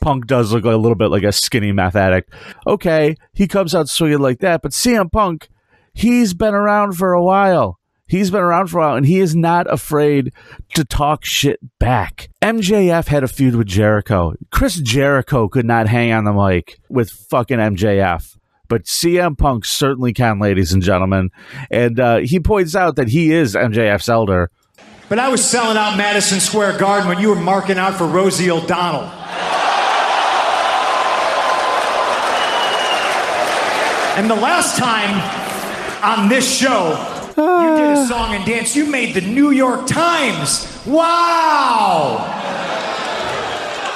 Punk 0.00 0.26
does 0.26 0.52
look 0.52 0.64
a 0.64 0.76
little 0.76 0.96
bit 0.96 1.10
like 1.10 1.22
a 1.22 1.32
skinny 1.32 1.72
meth 1.72 1.96
addict. 1.96 2.32
Okay, 2.66 3.16
he 3.32 3.48
comes 3.48 3.74
out 3.74 3.88
swinging 3.88 4.18
like 4.18 4.40
that, 4.40 4.60
but 4.62 4.72
CM 4.72 5.10
Punk, 5.10 5.48
he's 5.94 6.34
been 6.34 6.54
around 6.54 6.92
for 6.92 7.14
a 7.14 7.22
while. 7.22 7.78
He's 8.06 8.30
been 8.30 8.40
around 8.40 8.68
for 8.68 8.78
a 8.78 8.82
while 8.82 8.96
and 8.96 9.06
he 9.06 9.18
is 9.18 9.34
not 9.34 9.72
afraid 9.72 10.32
to 10.74 10.84
talk 10.84 11.24
shit 11.24 11.58
back. 11.80 12.28
MJF 12.42 13.08
had 13.08 13.24
a 13.24 13.28
feud 13.28 13.56
with 13.56 13.66
Jericho. 13.66 14.34
Chris 14.52 14.76
Jericho 14.76 15.48
could 15.48 15.66
not 15.66 15.88
hang 15.88 16.12
on 16.12 16.24
the 16.24 16.32
mic 16.32 16.78
with 16.88 17.10
fucking 17.10 17.58
MJF. 17.58 18.36
But 18.68 18.84
CM 18.84 19.36
Punk 19.36 19.64
certainly 19.64 20.12
can, 20.12 20.38
ladies 20.38 20.72
and 20.72 20.82
gentlemen. 20.82 21.30
And 21.70 22.00
uh, 22.00 22.18
he 22.18 22.40
points 22.40 22.74
out 22.74 22.96
that 22.96 23.08
he 23.08 23.32
is 23.32 23.54
MJF's 23.54 24.08
elder. 24.08 24.50
But 25.08 25.18
I 25.18 25.28
was 25.28 25.44
selling 25.44 25.76
out 25.76 25.96
Madison 25.96 26.40
Square 26.40 26.78
Garden 26.78 27.08
when 27.08 27.18
you 27.18 27.28
were 27.28 27.36
marking 27.36 27.78
out 27.78 27.94
for 27.94 28.06
Rosie 28.06 28.50
O'Donnell. 28.50 29.08
And 34.16 34.30
the 34.30 34.34
last 34.34 34.78
time 34.78 35.12
on 36.02 36.28
this 36.30 36.58
show, 36.58 36.96
you 37.36 37.76
did 37.76 37.98
a 37.98 38.06
song 38.06 38.34
and 38.34 38.46
dance. 38.46 38.74
You 38.74 38.86
made 38.86 39.14
the 39.14 39.20
New 39.20 39.50
York 39.50 39.86
Times. 39.86 40.66
Wow! 40.86 42.24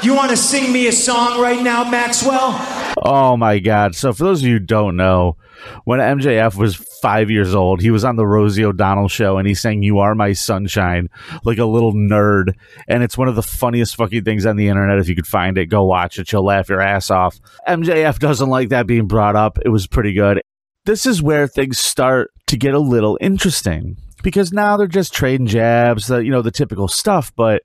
You 0.03 0.15
want 0.15 0.31
to 0.31 0.37
sing 0.37 0.73
me 0.73 0.87
a 0.87 0.93
song 0.93 1.39
right 1.41 1.63
now, 1.63 1.85
Maxwell? 1.85 2.57
Oh 3.03 3.37
my 3.37 3.59
God. 3.59 3.95
So, 3.95 4.15
for 4.15 4.25
those 4.25 4.41
of 4.41 4.49
you 4.49 4.55
who 4.55 4.59
don't 4.59 4.97
know, 4.97 5.37
when 5.85 6.01
MJF 6.01 6.57
was 6.57 6.77
five 7.03 7.31
years 7.31 7.55
old, 7.55 7.83
he 7.83 7.91
was 7.91 8.03
on 8.03 8.17
the 8.17 8.27
Rosie 8.27 8.65
O'Donnell 8.65 9.09
show 9.09 9.37
and 9.37 9.47
he 9.47 9.53
sang 9.53 9.83
You 9.83 9.99
Are 9.99 10.15
My 10.15 10.33
Sunshine 10.33 11.09
like 11.45 11.59
a 11.59 11.67
little 11.67 11.93
nerd. 11.93 12.55
And 12.89 13.03
it's 13.03 13.19
one 13.19 13.29
of 13.29 13.35
the 13.35 13.43
funniest 13.43 13.97
fucking 13.97 14.25
things 14.25 14.47
on 14.47 14.57
the 14.57 14.69
internet. 14.69 14.99
If 14.99 15.09
you 15.09 15.15
could 15.15 15.27
find 15.27 15.59
it, 15.59 15.67
go 15.67 15.85
watch 15.85 16.19
it. 16.19 16.33
You'll 16.33 16.47
laugh 16.47 16.71
your 16.71 16.81
ass 16.81 17.11
off. 17.11 17.39
MJF 17.69 18.19
doesn't 18.19 18.49
like 18.49 18.71
that 18.71 18.87
being 18.87 19.07
brought 19.07 19.37
up. 19.37 19.59
It 19.65 19.69
was 19.69 19.87
pretty 19.87 20.15
good. 20.15 20.41
This 20.87 21.05
is 21.05 21.23
where 21.23 21.47
things 21.47 21.79
start 21.79 22.31
to 22.47 22.57
get 22.57 22.73
a 22.73 22.79
little 22.79 23.19
interesting 23.21 23.99
because 24.23 24.51
now 24.51 24.79
they're 24.79 24.87
just 24.87 25.13
trading 25.13 25.47
jabs, 25.47 26.07
the, 26.07 26.25
you 26.25 26.31
know, 26.31 26.41
the 26.41 26.51
typical 26.51 26.89
stuff. 26.89 27.33
But 27.37 27.65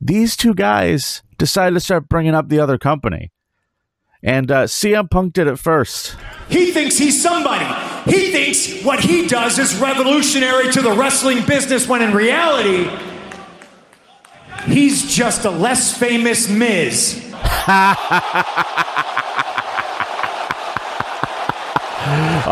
these 0.00 0.36
two 0.36 0.54
guys 0.54 1.22
decided 1.38 1.74
to 1.74 1.80
start 1.80 2.08
bringing 2.08 2.34
up 2.34 2.48
the 2.48 2.60
other 2.60 2.78
company. 2.78 3.32
And 4.22 4.50
uh, 4.50 4.64
CM 4.64 5.10
Punk 5.10 5.32
did 5.32 5.46
it 5.46 5.58
first. 5.58 6.16
He 6.48 6.72
thinks 6.72 6.98
he's 6.98 7.22
somebody. 7.22 7.64
He 8.10 8.30
thinks 8.30 8.84
what 8.84 9.00
he 9.00 9.26
does 9.26 9.58
is 9.58 9.74
revolutionary 9.76 10.70
to 10.72 10.82
the 10.82 10.92
wrestling 10.92 11.44
business 11.46 11.88
when 11.88 12.02
in 12.02 12.12
reality, 12.14 12.90
he's 14.66 15.14
just 15.14 15.44
a 15.46 15.50
less 15.50 15.96
famous 15.96 16.48
Miz. 16.48 17.26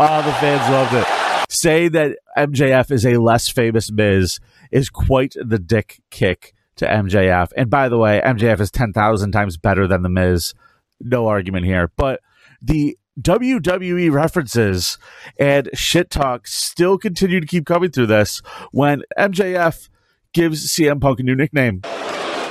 Oh, 0.01 0.21
the 0.23 0.31
fans 0.33 0.71
loved 0.71 0.93
it. 0.93 1.51
Say 1.51 1.89
that 1.89 2.17
MJF 2.37 2.89
is 2.91 3.05
a 3.05 3.17
less 3.17 3.49
famous 3.49 3.91
Miz 3.91 4.39
is 4.71 4.89
quite 4.89 5.33
the 5.35 5.59
dick 5.59 5.99
kick 6.09 6.53
to 6.79 6.87
MJF. 6.87 7.51
And 7.55 7.69
by 7.69 7.89
the 7.89 7.97
way, 7.97 8.21
MJF 8.25 8.59
is 8.59 8.71
10,000 8.71 9.31
times 9.31 9.57
better 9.57 9.87
than 9.87 10.01
The 10.01 10.09
Miz. 10.09 10.53
No 10.99 11.27
argument 11.27 11.65
here. 11.65 11.91
But 11.95 12.21
the 12.61 12.97
WWE 13.21 14.11
references 14.11 14.97
and 15.37 15.69
shit 15.73 16.09
talk 16.09 16.47
still 16.47 16.97
continue 16.97 17.41
to 17.41 17.47
keep 17.47 17.65
coming 17.65 17.91
through 17.91 18.07
this 18.07 18.41
when 18.71 19.03
MJF 19.17 19.89
gives 20.33 20.71
CM 20.71 21.01
Punk 21.01 21.19
a 21.19 21.23
new 21.23 21.35
nickname. 21.35 21.81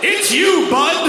It's 0.03 0.33
you, 0.33 0.69
bud. 0.71 1.09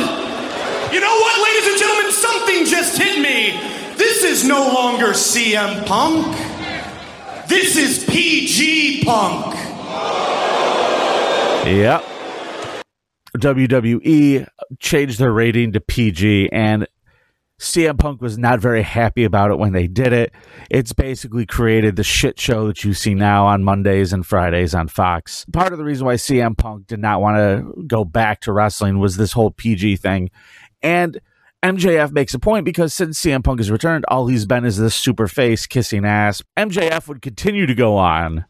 You 0.93 0.99
know 1.01 1.15
what, 1.15 1.43
ladies 1.43 1.71
and 1.71 1.77
gentlemen? 1.77 2.11
Something 2.11 2.65
just 2.65 2.97
hit 2.97 3.21
me. 3.21 3.95
This 3.97 4.23
is 4.23 4.47
no 4.47 4.71
longer 4.73 5.07
CM 5.07 5.85
Punk. 5.85 6.35
This 7.49 7.75
is 7.75 8.05
PG 8.05 9.03
Punk. 9.03 9.55
Yep. 11.65 12.08
WWE 13.37 14.47
changed 14.79 15.19
their 15.19 15.31
rating 15.31 15.73
to 15.73 15.79
PG, 15.79 16.49
and 16.51 16.87
CM 17.59 17.99
Punk 17.99 18.21
was 18.21 18.37
not 18.37 18.59
very 18.59 18.81
happy 18.81 19.25
about 19.25 19.51
it 19.51 19.59
when 19.59 19.73
they 19.73 19.85
did 19.85 20.13
it. 20.13 20.33
It's 20.69 20.93
basically 20.93 21.45
created 21.45 21.97
the 21.97 22.03
shit 22.03 22.39
show 22.39 22.67
that 22.67 22.85
you 22.85 22.93
see 22.93 23.13
now 23.13 23.47
on 23.47 23.65
Mondays 23.65 24.13
and 24.13 24.25
Fridays 24.25 24.73
on 24.73 24.87
Fox. 24.87 25.45
Part 25.51 25.73
of 25.73 25.77
the 25.77 25.83
reason 25.83 26.05
why 26.05 26.15
CM 26.15 26.57
Punk 26.57 26.87
did 26.87 26.99
not 26.99 27.21
want 27.21 27.37
to 27.37 27.83
go 27.85 28.05
back 28.05 28.39
to 28.41 28.53
wrestling 28.53 28.99
was 28.99 29.17
this 29.17 29.33
whole 29.33 29.51
PG 29.51 29.97
thing. 29.97 30.31
And 30.81 31.19
MJF 31.61 32.13
makes 32.13 32.33
a 32.33 32.39
point 32.39 32.63
because 32.63 32.93
since 32.93 33.21
CM 33.21 33.43
Punk 33.43 33.59
has 33.59 33.69
returned, 33.69 34.05
all 34.07 34.27
he's 34.27 34.45
been 34.45 34.63
is 34.63 34.77
this 34.77 34.95
super 34.95 35.27
face 35.27 35.67
kissing 35.67 36.05
ass. 36.05 36.41
MJF 36.55 37.09
would 37.09 37.21
continue 37.21 37.65
to 37.65 37.75
go 37.75 37.97
on 37.97 38.45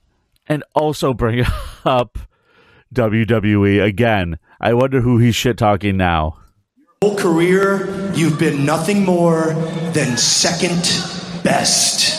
and 0.45 0.63
also 0.75 1.15
bring 1.15 1.43
up 1.85 2.19
WWE 2.93 3.83
again. 3.83 4.37
I 4.61 4.73
wonder 4.73 4.99
who 5.01 5.19
he's 5.19 5.35
shit 5.35 5.57
talking 5.57 5.95
now. 5.95 6.37
Whole 7.01 7.15
career, 7.17 8.11
you've 8.13 8.37
been 8.37 8.65
nothing 8.65 9.05
more 9.05 9.53
than 9.93 10.17
second 10.17 10.81
best. 11.43 12.17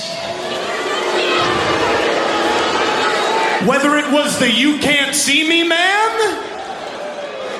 Whether 3.68 3.98
it 3.98 4.10
was 4.10 4.38
the 4.38 4.50
You 4.50 4.78
Can't 4.78 5.14
See 5.14 5.46
Me 5.46 5.68
Man 5.68 6.38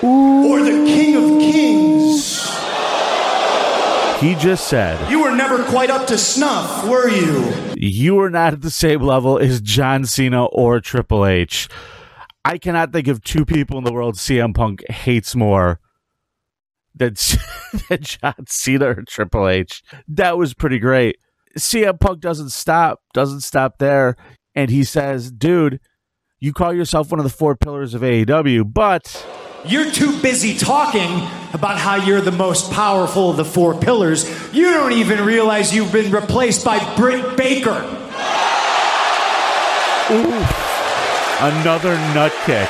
or 0.03 0.63
the 0.63 0.71
King 0.87 1.17
of 1.17 1.39
Kings, 1.39 2.41
He 4.19 4.35
just 4.37 4.67
said, 4.67 5.11
you 5.11 5.23
were 5.23 5.37
never 5.37 5.63
quite 5.65 5.91
up 5.91 6.07
to 6.07 6.17
snuff, 6.17 6.89
were 6.89 7.11
you? 7.11 7.53
You 7.77 8.19
are 8.21 8.31
not 8.31 8.55
at 8.55 8.63
the 8.63 8.71
same 8.71 9.03
level 9.03 9.39
as 9.39 9.61
John 9.61 10.07
Cena 10.07 10.47
or 10.47 10.81
Triple 10.81 11.27
H. 11.27 11.69
I 12.45 12.59
cannot 12.59 12.93
think 12.93 13.09
of 13.09 13.23
two 13.23 13.45
people 13.45 13.79
in 13.79 13.85
the 13.85 13.93
world 13.93 14.15
CM 14.17 14.55
Punk 14.55 14.83
hates 14.91 15.37
more 15.37 15.79
than, 16.95 17.15
than 17.89 18.03
John 18.03 18.47
Cena 18.49 18.87
or 18.91 19.03
Triple 19.07 19.49
H. 19.49 19.83
That 20.09 20.39
was 20.39 20.55
pretty 20.55 20.79
great. 20.79 21.17
CM 21.59 21.99
Punk 22.01 22.21
doesn't 22.21 22.51
stop, 22.51 23.01
doesn't 23.13 23.41
stop 23.41 23.79
there. 23.79 24.17
And 24.55 24.71
he 24.71 24.85
says, 24.85 25.31
dude, 25.31 25.81
you 26.39 26.53
call 26.53 26.73
yourself 26.73 27.11
one 27.11 27.21
of 27.21 27.25
the 27.25 27.31
four 27.31 27.57
pillars 27.57 27.95
of 27.95 28.03
AEW, 28.03 28.73
but 28.73 29.27
You're 29.67 29.91
too 29.91 30.19
busy 30.23 30.57
talking 30.57 31.11
about 31.53 31.79
how 31.79 31.97
you're 31.97 32.23
the 32.23 32.33
most 32.33 32.73
powerful 32.73 33.31
of 33.31 33.37
the 33.37 33.45
four 33.45 33.79
pillars. 33.79 34.25
You 34.55 34.73
don't 34.73 34.93
even 34.93 35.25
realize 35.25 35.75
you've 35.75 35.93
been 35.93 36.11
replaced 36.11 36.65
by 36.65 36.79
Britt 36.97 37.37
Baker. 37.37 37.87
Another 41.41 41.95
nut 42.15 42.33
kick. 42.45 42.69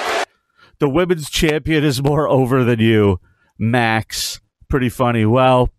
The 0.79 0.89
women's 0.89 1.29
champion 1.29 1.85
is 1.85 2.03
more 2.03 2.29
over 2.29 2.65
than 2.65 2.81
you, 2.81 3.21
Max. 3.59 4.41
Pretty 4.69 4.89
funny. 4.89 5.27
Well, 5.27 5.71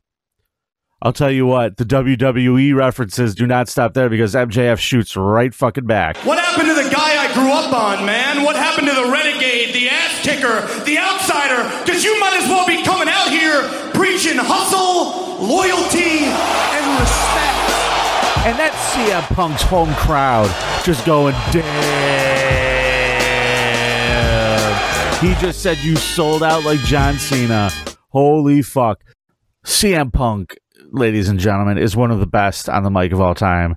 I'll 1.01 1.13
tell 1.13 1.31
you 1.31 1.47
what, 1.47 1.77
the 1.77 1.85
WWE 1.85 2.75
references 2.75 3.33
do 3.33 3.47
not 3.47 3.67
stop 3.67 3.95
there 3.95 4.09
because 4.09 4.35
MJF 4.35 4.77
shoots 4.77 5.15
right 5.15 5.51
fucking 5.51 5.87
back. 5.87 6.17
What 6.17 6.37
happened 6.37 6.67
to 6.67 6.75
the 6.75 6.89
guy 6.93 7.25
I 7.25 7.33
grew 7.33 7.51
up 7.51 7.73
on, 7.73 8.05
man? 8.05 8.43
What 8.43 8.55
happened 8.55 8.87
to 8.87 8.93
the 8.93 9.09
renegade, 9.09 9.73
the 9.73 9.89
ass 9.89 10.21
kicker, 10.21 10.61
the 10.83 10.99
outsider? 10.99 11.63
Because 11.83 12.03
you 12.03 12.19
might 12.19 12.39
as 12.39 12.47
well 12.47 12.67
be 12.67 12.83
coming 12.83 13.09
out 13.09 13.29
here 13.29 13.63
preaching 13.95 14.37
hustle, 14.37 15.41
loyalty, 15.41 16.21
and 16.29 16.85
respect. 17.01 17.71
And 18.45 18.59
that's 18.59 18.77
CM 18.93 19.23
Punk's 19.35 19.63
home 19.63 19.93
crowd 19.95 20.49
just 20.83 21.05
going, 21.05 21.33
damn. 21.51 22.20
He 25.21 25.35
just 25.35 25.61
said 25.61 25.77
you 25.77 25.95
sold 25.97 26.41
out 26.41 26.63
like 26.65 26.79
John 26.79 27.19
Cena. 27.19 27.69
Holy 28.09 28.63
fuck. 28.63 29.03
CM 29.63 30.11
Punk, 30.11 30.57
ladies 30.91 31.29
and 31.29 31.39
gentlemen, 31.39 31.77
is 31.77 31.95
one 31.95 32.09
of 32.09 32.19
the 32.19 32.25
best 32.25 32.67
on 32.67 32.81
the 32.81 32.89
mic 32.89 33.11
of 33.11 33.21
all 33.21 33.35
time. 33.35 33.75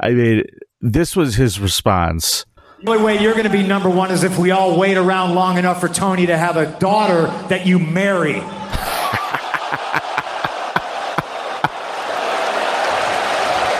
I 0.00 0.12
mean, 0.12 0.44
this 0.80 1.14
was 1.14 1.34
his 1.34 1.60
response. 1.60 2.46
The 2.82 2.90
only 2.92 3.04
way 3.04 3.18
you're 3.20 3.34
going 3.34 3.44
to 3.44 3.50
be 3.50 3.62
number 3.62 3.90
one 3.90 4.10
is 4.10 4.24
if 4.24 4.38
we 4.38 4.50
all 4.50 4.78
wait 4.78 4.96
around 4.96 5.34
long 5.34 5.58
enough 5.58 5.78
for 5.78 5.88
Tony 5.88 6.24
to 6.24 6.38
have 6.38 6.56
a 6.56 6.64
daughter 6.78 7.26
that 7.48 7.66
you 7.66 7.78
marry. 7.78 8.40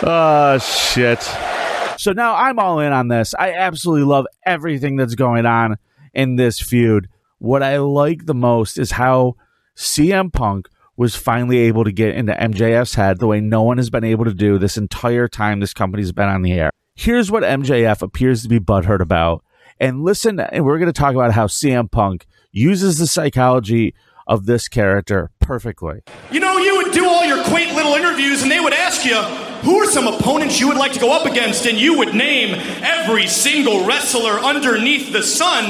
Oh, 0.03 0.59
shit. 0.62 1.23
So 1.23 1.97
So 1.97 2.12
now 2.12 2.35
I'm 2.35 2.59
all 2.59 2.81
in 2.81 2.93
on 2.93 3.09
this. 3.09 3.35
I 3.35 3.53
absolutely 3.53 4.05
love 4.05 4.27
everything 4.45 4.97
that's 4.97 5.15
going 5.15 5.47
on 5.47 5.79
in 6.12 6.37
this 6.37 6.61
feud. 6.61 7.09
What 7.38 7.62
I 7.62 7.79
like 7.79 8.27
the 8.27 8.35
most 8.35 8.79
is 8.79 8.93
how 8.93 9.37
CM 9.77 10.33
Punk 10.33 10.69
was 10.97 11.15
finally 11.15 11.59
able 11.59 11.85
to 11.85 11.93
get 11.93 12.17
into 12.17 12.33
MJF's 12.33 12.97
head 12.97 13.19
the 13.19 13.29
way 13.29 13.41
no 13.41 13.62
one 13.62 13.77
has 13.77 13.91
been 13.91 14.03
able 14.03 14.25
to 14.25 14.35
do 14.35 14.59
this 14.59 14.77
entire 14.77 15.29
time 15.29 15.61
this 15.61 15.73
company's 15.73 16.11
been 16.11 16.29
on 16.29 16.43
the 16.43 16.53
air. 16.53 16.71
Here's 16.97 17.31
what 17.31 17.45
MJF 17.45 18.03
appears 18.03 18.43
to 18.43 18.49
be 18.49 18.59
butthurt 18.59 19.00
about. 19.00 19.45
And 19.79 20.03
listen, 20.03 20.41
and 20.41 20.65
we're 20.65 20.79
going 20.79 20.93
to 20.93 21.00
talk 21.00 21.15
about 21.15 21.33
how 21.33 21.47
CM 21.47 21.88
Punk 21.88 22.27
uses 22.50 22.99
the 22.99 23.07
psychology 23.07 23.95
of 24.27 24.47
this 24.47 24.69
character 24.69 25.31
perfectly. 25.38 26.00
You 26.33 26.41
know, 26.41 26.59
you 26.59 26.77
would 26.79 26.93
do 26.93 27.07
all 27.07 27.25
your 27.25 27.45
quaint 27.45 27.75
little 27.77 27.93
interviews 27.93 28.43
and 28.43 28.50
they 28.50 28.59
would 28.59 28.75
ask 28.75 29.05
you, 29.05 29.48
who 29.62 29.79
are 29.79 29.91
some 29.91 30.07
opponents 30.07 30.61
you 30.61 30.69
would 30.69 30.77
like 30.77 30.93
to 30.93 31.00
go 31.00 31.12
up 31.12 31.27
against? 31.27 31.67
And 31.67 31.79
you 31.79 31.99
would 31.99 32.15
name 32.15 32.55
every 32.83 33.27
single 33.27 33.85
wrestler 33.85 34.38
underneath 34.38 35.12
the 35.12 35.23
sun 35.23 35.65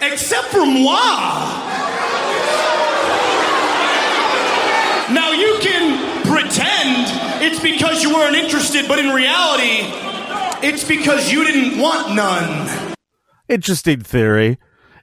except 0.00 0.48
for 0.48 0.64
moi. 0.64 1.66
Now 5.10 5.32
you 5.32 5.58
can 5.60 6.22
pretend 6.26 7.42
it's 7.42 7.60
because 7.60 8.02
you 8.02 8.14
weren't 8.14 8.36
interested, 8.36 8.86
but 8.86 8.98
in 8.98 9.08
reality, 9.10 9.80
it's 10.66 10.84
because 10.84 11.32
you 11.32 11.44
didn't 11.44 11.78
want 11.80 12.14
none. 12.14 12.94
Interesting 13.48 14.00
theory. 14.00 14.58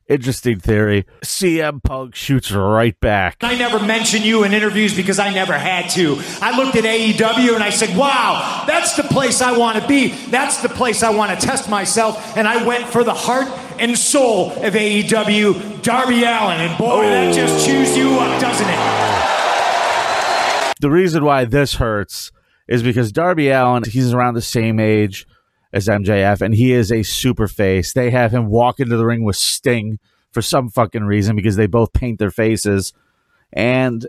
Interesting 0.07 0.59
theory. 0.59 1.07
CM 1.24 1.81
Punk 1.81 2.13
shoots 2.13 2.51
right 2.51 3.00
back. 3.00 3.38
I 3.41 3.57
never 3.57 3.79
mention 3.79 4.21
you 4.21 4.43
in 4.43 4.53
interviews 4.53 4.95
because 4.95 5.17
I 5.17 5.33
never 5.33 5.53
had 5.53 5.89
to. 5.91 6.21
I 6.41 6.55
looked 6.55 6.75
at 6.75 6.83
AEW 6.83 7.55
and 7.55 7.63
I 7.63 7.71
said, 7.71 7.97
wow, 7.97 8.65
that's 8.67 8.95
the 8.95 9.03
place 9.03 9.41
I 9.41 9.57
want 9.57 9.81
to 9.81 9.88
be. 9.88 10.09
That's 10.29 10.62
the 10.62 10.69
place 10.69 11.01
I 11.01 11.09
want 11.09 11.39
to 11.39 11.43
test 11.43 11.71
myself. 11.71 12.38
And 12.38 12.47
I 12.47 12.63
went 12.67 12.85
for 12.85 13.03
the 13.03 13.15
heart 13.15 13.47
and 13.79 13.97
soul 13.97 14.51
of 14.51 14.75
AEW, 14.75 15.81
Darby 15.81 16.24
Allin. 16.24 16.62
And 16.62 16.77
boy, 16.77 17.01
that 17.05 17.29
oh. 17.29 17.33
just 17.33 17.65
chews 17.65 17.97
you 17.97 18.19
up, 18.19 18.39
doesn't 18.39 18.67
it? 18.69 18.79
The 20.81 20.91
reason 20.91 21.25
why 21.25 21.45
this 21.45 21.74
hurts 21.75 22.31
is 22.67 22.83
because 22.83 23.12
Darby 23.12 23.50
Allin, 23.50 23.83
he's 23.83 24.13
around 24.13 24.35
the 24.35 24.41
same 24.43 24.79
age 24.79 25.25
as 25.75 25.88
MJF, 25.88 26.41
and 26.41 26.55
he 26.55 26.72
is 26.72 26.91
a 26.91 27.03
super 27.03 27.48
face. 27.48 27.91
They 27.94 28.10
have 28.10 28.34
him 28.34 28.48
walk 28.48 28.79
into 28.79 28.96
the 28.96 29.05
ring 29.05 29.25
with 29.25 29.36
Sting 29.36 30.00
for 30.32 30.41
some 30.41 30.70
fucking 30.70 31.03
reason 31.03 31.36
because 31.36 31.58
they 31.58 31.67
both 31.67 31.91
paint 31.94 32.17
their 32.17 32.32
faces. 32.32 32.94
And 33.51 34.08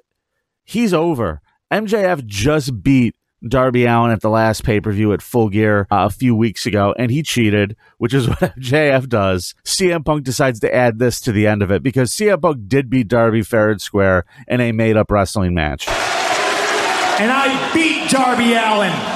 he's 0.64 0.94
over. 0.94 1.42
MJF 1.72 2.24
just 2.24 2.84
beat 2.84 3.16
Darby 3.46 3.84
Allin 3.84 4.12
at 4.12 4.20
the 4.20 4.30
last 4.30 4.62
pay 4.64 4.80
per 4.80 4.92
view 4.92 5.12
at 5.12 5.20
Full 5.20 5.48
Gear 5.48 5.88
uh, 5.90 6.06
a 6.06 6.10
few 6.10 6.36
weeks 6.36 6.66
ago, 6.66 6.94
and 6.96 7.10
he 7.10 7.24
cheated, 7.24 7.76
which 7.98 8.14
is 8.14 8.28
what 8.28 8.38
MJF 8.38 9.08
does. 9.08 9.54
CM 9.64 10.04
Punk 10.04 10.22
decides 10.22 10.60
to 10.60 10.72
add 10.72 11.00
this 11.00 11.20
to 11.22 11.32
the 11.32 11.48
end 11.48 11.62
of 11.62 11.72
it 11.72 11.82
because 11.82 12.12
CM 12.12 12.40
Punk 12.40 12.68
did 12.68 12.88
beat 12.88 13.08
Darby 13.08 13.42
fair 13.42 13.70
and 13.70 13.82
square 13.82 14.24
in 14.46 14.60
a 14.60 14.70
made 14.70 14.96
up 14.96 15.10
wrestling 15.10 15.52
match. 15.52 15.88
And 15.88 17.32
I 17.32 17.72
beat 17.74 18.08
Darby 18.08 18.54
Allin. 18.54 19.15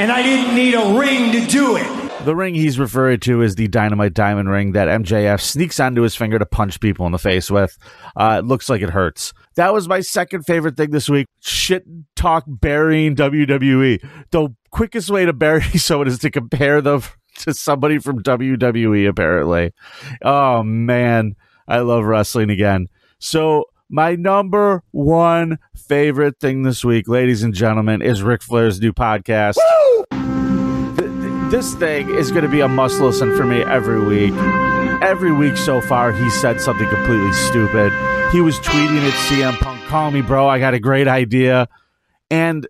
And 0.00 0.10
I 0.10 0.22
didn't 0.22 0.54
need 0.54 0.72
a 0.72 0.98
ring 0.98 1.30
to 1.32 1.46
do 1.46 1.76
it. 1.76 2.24
The 2.24 2.34
ring 2.34 2.54
he's 2.54 2.78
referred 2.78 3.20
to 3.20 3.42
is 3.42 3.56
the 3.56 3.68
Dynamite 3.68 4.14
Diamond 4.14 4.48
ring 4.48 4.72
that 4.72 4.88
MJF 4.88 5.42
sneaks 5.42 5.78
onto 5.78 6.00
his 6.00 6.16
finger 6.16 6.38
to 6.38 6.46
punch 6.46 6.80
people 6.80 7.04
in 7.04 7.12
the 7.12 7.18
face 7.18 7.50
with. 7.50 7.76
Uh, 8.16 8.36
it 8.38 8.46
looks 8.46 8.70
like 8.70 8.80
it 8.80 8.88
hurts. 8.88 9.34
That 9.56 9.74
was 9.74 9.88
my 9.88 10.00
second 10.00 10.44
favorite 10.46 10.78
thing 10.78 10.90
this 10.90 11.10
week. 11.10 11.26
Shit 11.40 11.84
talk 12.16 12.44
burying 12.46 13.14
WWE. 13.14 14.02
The 14.30 14.48
quickest 14.70 15.10
way 15.10 15.26
to 15.26 15.34
bury 15.34 15.60
someone 15.76 16.08
is 16.08 16.18
to 16.20 16.30
compare 16.30 16.80
them 16.80 17.02
to 17.40 17.52
somebody 17.52 17.98
from 17.98 18.22
WWE, 18.22 19.06
apparently. 19.06 19.74
Oh, 20.22 20.62
man. 20.62 21.34
I 21.68 21.80
love 21.80 22.04
wrestling 22.04 22.48
again. 22.48 22.86
So 23.18 23.66
my 23.90 24.14
number 24.14 24.84
one 24.92 25.58
favorite 25.74 26.38
thing 26.38 26.62
this 26.62 26.84
week, 26.84 27.08
ladies 27.08 27.42
and 27.42 27.52
gentlemen, 27.52 28.00
is 28.00 28.22
Ric 28.22 28.40
Flair's 28.40 28.80
new 28.80 28.92
podcast. 28.92 29.56
Th- 30.96 31.10
th- 31.10 31.50
this 31.50 31.74
thing 31.74 32.08
is 32.14 32.30
going 32.30 32.44
to 32.44 32.48
be 32.48 32.60
a 32.60 32.68
must 32.68 33.00
listen 33.00 33.36
for 33.36 33.44
me 33.44 33.62
every 33.62 34.00
week. 34.02 34.32
Every 35.02 35.32
week 35.32 35.56
so 35.56 35.80
far, 35.80 36.12
he 36.12 36.30
said 36.30 36.60
something 36.60 36.88
completely 36.88 37.32
stupid. 37.32 37.92
He 38.30 38.40
was 38.40 38.60
tweeting 38.60 39.00
at 39.00 39.14
CM 39.28 39.58
Punk, 39.58 39.82
call 39.86 40.12
me, 40.12 40.22
bro. 40.22 40.46
I 40.46 40.60
got 40.60 40.72
a 40.72 40.78
great 40.80 41.08
idea. 41.08 41.68
And 42.30 42.68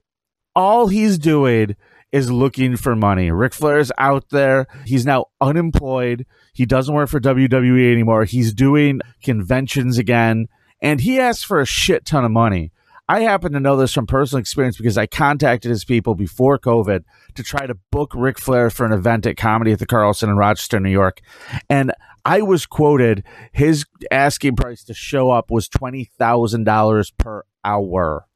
all 0.56 0.88
he's 0.88 1.18
doing 1.18 1.76
is 2.12 2.30
looking 2.30 2.76
for 2.76 2.96
money. 2.96 3.30
Ric 3.30 3.52
Flair's 3.52 3.92
out 3.98 4.30
there. 4.30 4.66
He's 4.86 5.04
now 5.04 5.26
unemployed. 5.40 6.24
He 6.54 6.64
doesn't 6.64 6.94
work 6.94 7.10
for 7.10 7.20
WWE 7.20 7.92
anymore. 7.92 8.24
He's 8.24 8.54
doing 8.54 9.00
conventions 9.22 9.98
again 9.98 10.48
and 10.80 11.00
he 11.00 11.18
asked 11.18 11.46
for 11.46 11.60
a 11.60 11.66
shit 11.66 12.04
ton 12.04 12.24
of 12.24 12.30
money. 12.30 12.72
I 13.08 13.22
happen 13.22 13.52
to 13.54 13.60
know 13.60 13.76
this 13.76 13.92
from 13.92 14.06
personal 14.06 14.38
experience 14.38 14.76
because 14.76 14.96
I 14.96 15.06
contacted 15.06 15.68
his 15.68 15.84
people 15.84 16.14
before 16.14 16.60
COVID 16.60 17.02
to 17.34 17.42
try 17.42 17.66
to 17.66 17.74
book 17.90 18.12
Ric 18.14 18.38
Flair 18.38 18.70
for 18.70 18.86
an 18.86 18.92
event 18.92 19.26
at 19.26 19.36
Comedy 19.36 19.72
at 19.72 19.80
the 19.80 19.86
Carlson 19.86 20.30
in 20.30 20.36
Rochester, 20.36 20.78
New 20.78 20.90
York. 20.90 21.20
And 21.68 21.92
I 22.24 22.42
was 22.42 22.66
quoted 22.66 23.24
his 23.50 23.84
asking 24.12 24.54
price 24.54 24.84
to 24.84 24.94
show 24.94 25.32
up 25.32 25.50
was 25.50 25.68
$20,000 25.68 27.12
per 27.18 27.42
hour. 27.64 28.26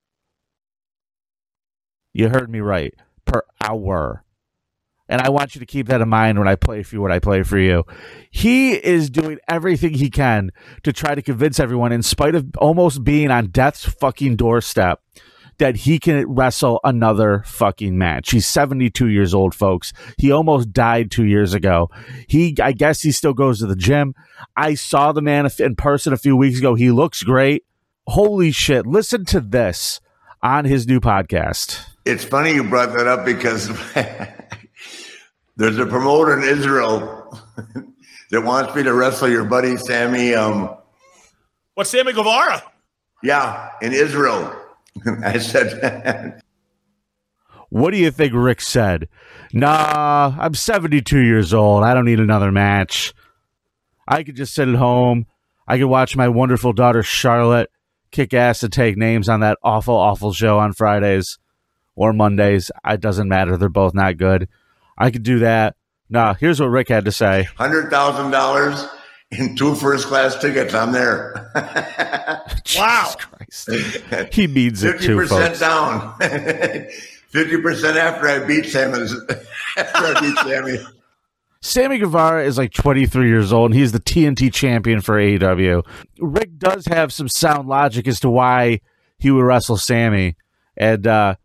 You 2.13 2.31
heard 2.31 2.51
me 2.51 2.59
right. 2.59 2.95
Per 3.25 3.43
hour. 3.63 4.24
And 5.09 5.21
I 5.21 5.29
want 5.29 5.55
you 5.55 5.59
to 5.59 5.67
keep 5.67 5.89
that 5.89 6.01
in 6.01 6.09
mind 6.09 6.39
when 6.39 6.49
I 6.49 6.57
play 6.57 6.83
for 6.83 6.97
you 6.97 7.03
what 7.03 7.13
I 7.13 7.19
play 7.19 7.43
for 7.43 7.59
you. 7.59 7.85
He 8.31 8.73
is 8.73 9.11
doing 9.11 9.39
everything 9.49 9.95
he 9.95 10.09
can 10.09 10.51
to 10.83 10.93
try 10.93 11.15
to 11.15 11.23
convince 11.23 11.61
everyone, 11.61 11.93
in 11.93 12.03
spite 12.03 12.35
of 12.35 12.47
almost 12.59 13.05
being 13.05 13.31
on 13.31 13.49
death's 13.49 13.85
fucking 13.85 14.37
doorstep, 14.37 15.03
that 15.59 15.77
he 15.77 15.99
can 15.99 16.27
wrestle 16.27 16.81
another 16.85 17.43
fucking 17.47 17.97
match. 17.97 18.31
He's 18.31 18.47
72 18.47 19.09
years 19.09 19.35
old, 19.35 19.55
folks. 19.55 19.93
He 20.19 20.33
almost 20.33 20.73
died 20.73 21.11
two 21.11 21.25
years 21.25 21.55
ago. 21.55 21.91
He, 22.27 22.57
I 22.61 22.73
guess 22.73 23.03
he 23.03 23.13
still 23.13 23.35
goes 23.35 23.59
to 23.59 23.67
the 23.67 23.77
gym. 23.77 24.15
I 24.57 24.75
saw 24.75 25.13
the 25.13 25.23
man 25.23 25.49
in 25.59 25.77
person 25.77 26.13
a 26.13 26.19
few 26.19 26.37
weeks 26.37 26.59
ago. 26.59 26.75
He 26.75 26.91
looks 26.91 27.23
great. 27.23 27.65
Holy 28.07 28.51
shit. 28.53 28.87
Listen 28.87 29.25
to 29.27 29.41
this 29.41 30.01
on 30.43 30.65
his 30.65 30.87
new 30.87 31.01
podcast. 31.01 31.87
It's 32.05 32.25
funny 32.25 32.53
you 32.53 32.65
brought 32.65 32.93
that 32.95 33.07
up 33.07 33.25
because 33.25 33.69
there's 35.57 35.79
a 35.79 35.87
promoter 35.87 36.39
in 36.39 36.45
Israel 36.49 37.39
that 38.31 38.43
wants 38.43 38.75
me 38.75 38.83
to 38.83 38.93
wrestle 38.95 39.29
your 39.29 39.45
buddy 39.45 39.77
Sammy. 39.77 40.35
Um, 40.35 40.77
What's 41.75 41.91
Sammy 41.91 42.13
Guevara? 42.13 42.63
yeah, 43.23 43.71
in 43.81 43.93
Israel. 43.93 44.55
I 45.25 45.39
said, 45.39 46.41
What 47.71 47.91
do 47.91 47.97
you 47.99 48.11
think 48.11 48.33
Ric 48.35 48.61
said? 48.61 49.09
Nah, 49.53 50.35
I'm 50.39 50.55
72 50.55 51.19
years 51.19 51.55
old. 51.55 51.85
I 51.85 51.95
don't 51.95 52.05
need 52.05 52.21
another 52.21 52.53
match. 52.53 53.15
I 54.07 54.23
could 54.23 54.37
just 54.37 54.55
sit 54.55 54.69
at 54.69 54.75
home. 54.75 55.27
I 55.67 55.79
could 55.79 55.87
watch 55.87 56.15
my 56.17 56.29
wonderful 56.29 56.73
daughter 56.73 57.03
Charlotte 57.03 57.71
kick 58.11 58.35
ass 58.35 58.63
and 58.63 58.73
take 58.73 58.97
names 58.97 59.29
on 59.29 59.41
that 59.41 59.59
awful, 59.63 59.95
awful 59.97 60.33
show 60.33 60.59
on 60.59 60.73
Fridays 60.73 61.39
or 61.97 62.13
Mondays. 62.13 62.71
It 62.87 63.01
doesn't 63.01 63.29
matter. 63.29 63.57
They're 63.57 63.69
both 63.69 63.95
not 63.95 64.19
good. 64.19 64.49
I 64.97 65.11
could 65.11 65.23
do 65.23 65.41
that. 65.41 65.77
Nah, 66.09 66.35
here's 66.35 66.61
what 66.61 66.67
Ric 66.67 66.89
had 66.89 67.07
to 67.07 67.13
say. 67.13 67.49
$100,000 67.59 68.91
in 69.33 69.57
two 69.57 69.75
first 69.75 70.07
class 70.07 70.39
tickets. 70.39 70.75
I'm 70.75 70.93
there. 70.93 71.51
wow. 72.77 73.15
Christ. 73.19 73.71
He 74.33 74.47
means 74.47 74.85
it 74.85 75.01
too, 75.01 75.17
50% 75.17 75.29
folks. 75.29 75.61
down. 75.61 76.19
50% 77.35 77.97
after 77.97 78.29
I 78.29 78.47
beat 78.47 78.67
Sammy. 78.67 78.99
after 79.77 79.99
I 79.99 80.21
beat 80.21 80.39
Sammy. 80.39 80.79
Sammy 81.61 81.99
Guevara 81.99 82.45
is 82.45 82.59
like 82.59 82.73
23 82.73 83.27
years 83.27 83.53
old, 83.53 83.71
and 83.71 83.81
he's 83.81 83.93
the 83.93 83.99
TNT 83.99 84.53
champion 84.53 85.01
for 85.01 85.15
AEW. 85.15 85.83
Ric 86.21 86.59
does 86.59 86.87
have 86.87 87.13
some 87.13 87.29
sound 87.29 87.67
logic 87.69 88.07
as 88.07 88.21
to 88.21 88.31
why 88.31 88.81
he 89.19 89.31
would 89.31 89.45
wrestle 89.45 89.79
Sammy, 89.79 90.37
and 90.77 91.07
uh, 91.07 91.37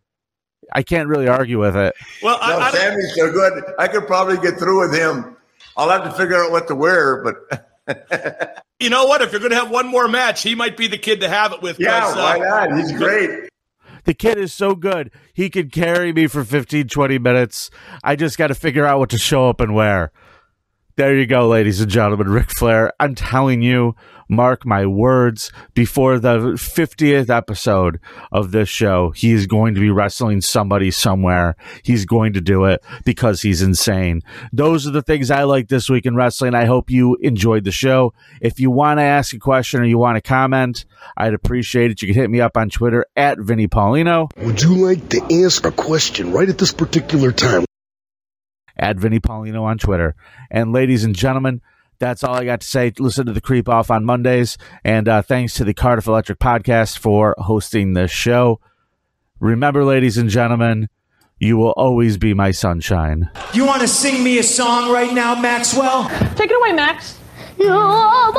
I 0.73 0.83
can't 0.83 1.07
really 1.07 1.27
argue 1.27 1.59
with 1.59 1.75
it. 1.75 1.95
Well, 2.23 2.37
No, 2.41 2.45
I, 2.59 2.67
I, 2.67 2.71
Sammy's 2.71 3.15
so 3.15 3.31
good. 3.31 3.63
I 3.77 3.87
could 3.87 4.07
probably 4.07 4.37
get 4.37 4.57
through 4.59 4.81
with 4.89 4.93
him. 4.97 5.35
I'll 5.77 5.89
have 5.89 6.03
to 6.03 6.11
figure 6.11 6.35
out 6.43 6.51
what 6.51 6.67
to 6.67 6.75
wear, 6.75 7.23
but 7.23 8.61
you 8.79 8.89
know 8.89 9.05
what? 9.05 9.21
If 9.21 9.31
you're 9.31 9.39
going 9.39 9.51
to 9.51 9.57
have 9.57 9.71
one 9.71 9.87
more 9.87 10.07
match, 10.07 10.41
he 10.43 10.55
might 10.55 10.75
be 10.77 10.87
the 10.87 10.97
kid 10.97 11.21
to 11.21 11.29
have 11.29 11.53
it 11.53 11.61
with. 11.61 11.79
yeah, 11.79 12.01
'cause, 12.01 12.15
uh, 12.17 12.19
why 12.19 12.37
not? 12.39 12.77
He's 12.77 12.91
great. 12.91 13.49
The 14.05 14.13
kid 14.13 14.37
is 14.37 14.53
so 14.53 14.75
good. 14.75 15.11
He 15.33 15.49
could 15.49 15.71
carry 15.71 16.11
me 16.13 16.27
for 16.27 16.43
15, 16.43 16.87
20 16.87 17.19
minutes. 17.19 17.69
I 18.03 18.15
just 18.15 18.37
got 18.37 18.47
to 18.47 18.55
figure 18.55 18.85
out 18.85 18.99
what 18.99 19.09
to 19.09 19.17
show 19.17 19.49
up 19.49 19.59
and 19.61 19.75
wear. 19.75 20.11
There 20.99 21.15
you 21.15 21.27
go, 21.27 21.47
ladies 21.47 21.79
and 21.79 21.89
gentlemen. 21.89 22.27
Ric 22.27 22.51
Flair, 22.51 22.91
I'm 22.99 23.15
telling 23.15 23.61
you, 23.61 23.95
mark 24.27 24.65
my 24.65 24.85
words, 24.85 25.49
before 25.73 26.19
the 26.19 26.39
50th 26.39 27.29
episode 27.29 28.01
of 28.33 28.51
this 28.51 28.67
show, 28.67 29.11
he 29.11 29.31
is 29.31 29.47
going 29.47 29.75
to 29.75 29.79
be 29.79 29.91
wrestling 29.91 30.41
somebody 30.41 30.91
somewhere. 30.91 31.55
He's 31.83 32.03
going 32.03 32.33
to 32.33 32.41
do 32.41 32.65
it 32.65 32.83
because 33.05 33.41
he's 33.41 33.61
insane. 33.61 34.23
Those 34.51 34.85
are 34.87 34.91
the 34.91 35.01
things 35.01 35.31
I 35.31 35.43
like 35.43 35.69
this 35.69 35.89
week 35.89 36.05
in 36.05 36.17
wrestling. 36.17 36.53
I 36.53 36.65
hope 36.65 36.91
you 36.91 37.15
enjoyed 37.21 37.63
the 37.63 37.71
show. 37.71 38.13
If 38.41 38.59
you 38.59 38.69
want 38.69 38.99
to 38.99 39.03
ask 39.03 39.33
a 39.33 39.39
question 39.39 39.79
or 39.79 39.85
you 39.85 39.97
want 39.97 40.17
to 40.17 40.21
comment, 40.21 40.83
I'd 41.15 41.33
appreciate 41.33 41.91
it. 41.91 42.01
You 42.01 42.09
can 42.09 42.21
hit 42.21 42.29
me 42.29 42.41
up 42.41 42.57
on 42.57 42.69
Twitter 42.69 43.05
at 43.15 43.39
Vinnie 43.39 43.69
Paulino. 43.69 44.35
Would 44.43 44.61
you 44.61 44.75
like 44.75 45.07
to 45.11 45.45
ask 45.45 45.65
a 45.65 45.71
question 45.71 46.33
right 46.33 46.49
at 46.49 46.57
this 46.57 46.73
particular 46.73 47.31
time? 47.31 47.63
At 48.79 48.97
Vinnie 48.97 49.19
Paulino 49.19 49.63
on 49.63 49.77
Twitter. 49.77 50.15
And 50.49 50.73
ladies 50.73 51.03
and 51.03 51.15
gentlemen, 51.15 51.61
that's 51.99 52.23
all 52.23 52.35
I 52.35 52.45
got 52.45 52.61
to 52.61 52.67
say. 52.67 52.91
Listen 52.97 53.25
to 53.25 53.33
the 53.33 53.41
Creep 53.41 53.69
Off 53.69 53.91
on 53.91 54.05
Mondays. 54.05 54.57
And 54.83 55.07
uh, 55.07 55.21
thanks 55.21 55.53
to 55.55 55.65
the 55.65 55.73
Cardiff 55.73 56.07
Electric 56.07 56.39
Podcast 56.39 56.97
for 56.97 57.35
hosting 57.37 57.93
this 57.93 58.11
show. 58.11 58.59
Remember, 59.39 59.83
ladies 59.83 60.17
and 60.17 60.29
gentlemen, 60.29 60.89
you 61.37 61.57
will 61.57 61.73
always 61.77 62.17
be 62.17 62.33
my 62.33 62.51
sunshine. 62.51 63.29
You 63.53 63.65
want 63.65 63.81
to 63.81 63.87
sing 63.87 64.23
me 64.23 64.39
a 64.39 64.43
song 64.43 64.91
right 64.91 65.13
now, 65.13 65.39
Maxwell? 65.39 66.09
Take 66.35 66.51
it 66.51 66.57
away, 66.57 66.73
Max. 66.73 67.17
You're 67.57 67.73
my 67.73 68.31